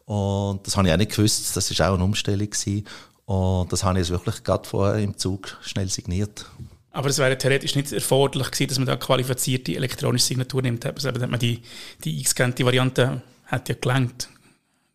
Und 0.04 0.66
das 0.66 0.76
habe 0.76 0.88
ich 0.88 0.94
auch 0.94 0.98
nicht 0.98 1.14
gewusst. 1.14 1.56
Das 1.56 1.78
war 1.78 1.90
auch 1.90 1.94
eine 1.94 2.04
Umstellung 2.04 2.50
gewesen. 2.50 2.84
Und 3.26 3.72
das 3.72 3.84
habe 3.84 4.00
ich 4.00 4.10
wirklich 4.10 4.42
gerade 4.42 4.68
vorher 4.68 5.02
im 5.02 5.16
Zug 5.16 5.56
schnell 5.62 5.88
signiert. 5.88 6.46
Aber 6.90 7.08
es 7.08 7.18
wäre 7.18 7.38
theoretisch 7.38 7.74
nicht 7.74 7.90
erforderlich 7.92 8.50
gewesen, 8.50 8.68
dass 8.68 8.78
man 8.78 8.86
da 8.86 8.96
qualifizierte 8.96 9.74
elektronische 9.74 10.26
Signatur 10.26 10.62
nimmt. 10.62 10.84
Also 10.84 11.08
hat 11.08 11.30
man 11.30 11.40
die, 11.40 11.62
die 12.04 12.16
eingescannte 12.18 12.64
Variante 12.66 13.22
hat 13.46 13.68
ja 13.68 13.74
gelangt, 13.80 14.28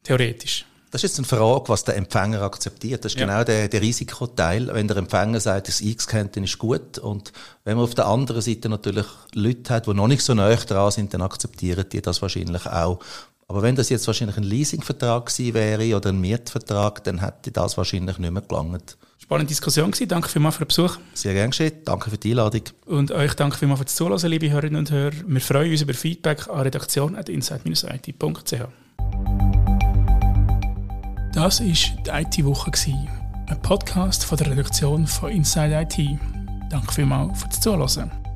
theoretisch. 0.04 0.66
Das 0.92 1.04
ist 1.04 1.18
jetzt 1.18 1.20
eine 1.20 1.28
Frage, 1.28 1.68
was 1.68 1.84
der 1.84 1.98
Empfänger 1.98 2.42
akzeptiert. 2.44 3.04
Das 3.04 3.13
ist 3.13 3.20
ja. 3.20 3.26
genau 3.26 3.44
der, 3.44 3.68
der 3.68 3.82
Risikoteil. 3.82 4.68
Wenn 4.74 4.88
der 4.88 4.98
Empfänger 4.98 5.40
sagt, 5.40 5.68
das 5.68 5.82
eingescannt 5.82 6.38
ist 6.38 6.58
gut. 6.58 6.98
Und 6.98 7.34
wenn 7.66 7.76
man 7.76 7.84
auf 7.84 7.96
der 7.96 8.06
anderen 8.06 8.42
Seite 8.42 8.70
natürlich 8.70 9.06
Leute 9.34 9.74
hat, 9.74 9.88
die 9.88 9.94
noch 9.94 10.08
nicht 10.08 10.22
so 10.22 10.34
nah 10.34 10.56
dran 10.56 10.92
sind, 10.92 11.13
dann 11.13 11.22
akzeptieren 11.22 11.86
die 11.92 12.02
das 12.02 12.22
wahrscheinlich 12.22 12.66
auch. 12.68 13.00
Aber 13.49 13.62
wenn 13.62 13.75
das 13.75 13.89
jetzt 13.89 14.05
wahrscheinlich 14.07 14.36
ein 14.36 14.43
Leasingvertrag 14.43 15.27
gewesen 15.27 15.53
wäre 15.53 15.95
oder 15.95 16.10
ein 16.10 16.19
Mietvertrag, 16.19 17.03
dann 17.05 17.19
hätte 17.19 17.51
das 17.51 17.77
wahrscheinlich 17.77 18.17
nicht 18.17 18.31
mehr 18.31 18.41
gelangt. 18.41 18.97
Spannende 19.19 19.47
Diskussion 19.47 19.91
gewesen. 19.91 20.10
Danke 20.10 20.27
vielmals 20.27 20.55
für 20.57 20.65
den 20.65 20.67
Besuch. 20.67 20.97
Sehr 21.13 21.33
gern 21.33 21.51
geschehen. 21.51 21.71
Danke 21.86 22.10
für 22.10 22.17
die 22.17 22.31
Einladung. 22.31 22.63
Und 22.86 23.12
euch 23.12 23.33
danke 23.36 23.57
vielmals 23.57 23.79
fürs 23.79 23.95
Zuhören, 23.95 24.29
liebe 24.29 24.49
Hörerinnen 24.51 24.79
und 24.79 24.91
Hörer. 24.91 25.13
Wir 25.25 25.41
freuen 25.41 25.71
uns 25.71 25.81
über 25.81 25.93
Feedback 25.93 26.49
an 26.49 26.60
redaktion.inside-it.ch. 26.60 28.53
Das 31.33 31.62
war 31.62 31.67
die 31.67 32.10
IT-Woche, 32.10 32.71
ein 33.47 33.62
Podcast 33.62 34.25
von 34.25 34.38
der 34.38 34.51
Redaktion 34.51 35.07
von 35.07 35.31
Inside 35.31 35.88
IT. 35.89 36.19
Danke 36.69 36.93
vielmals 36.93 37.41
fürs 37.41 37.62
Zuhören. 37.62 38.27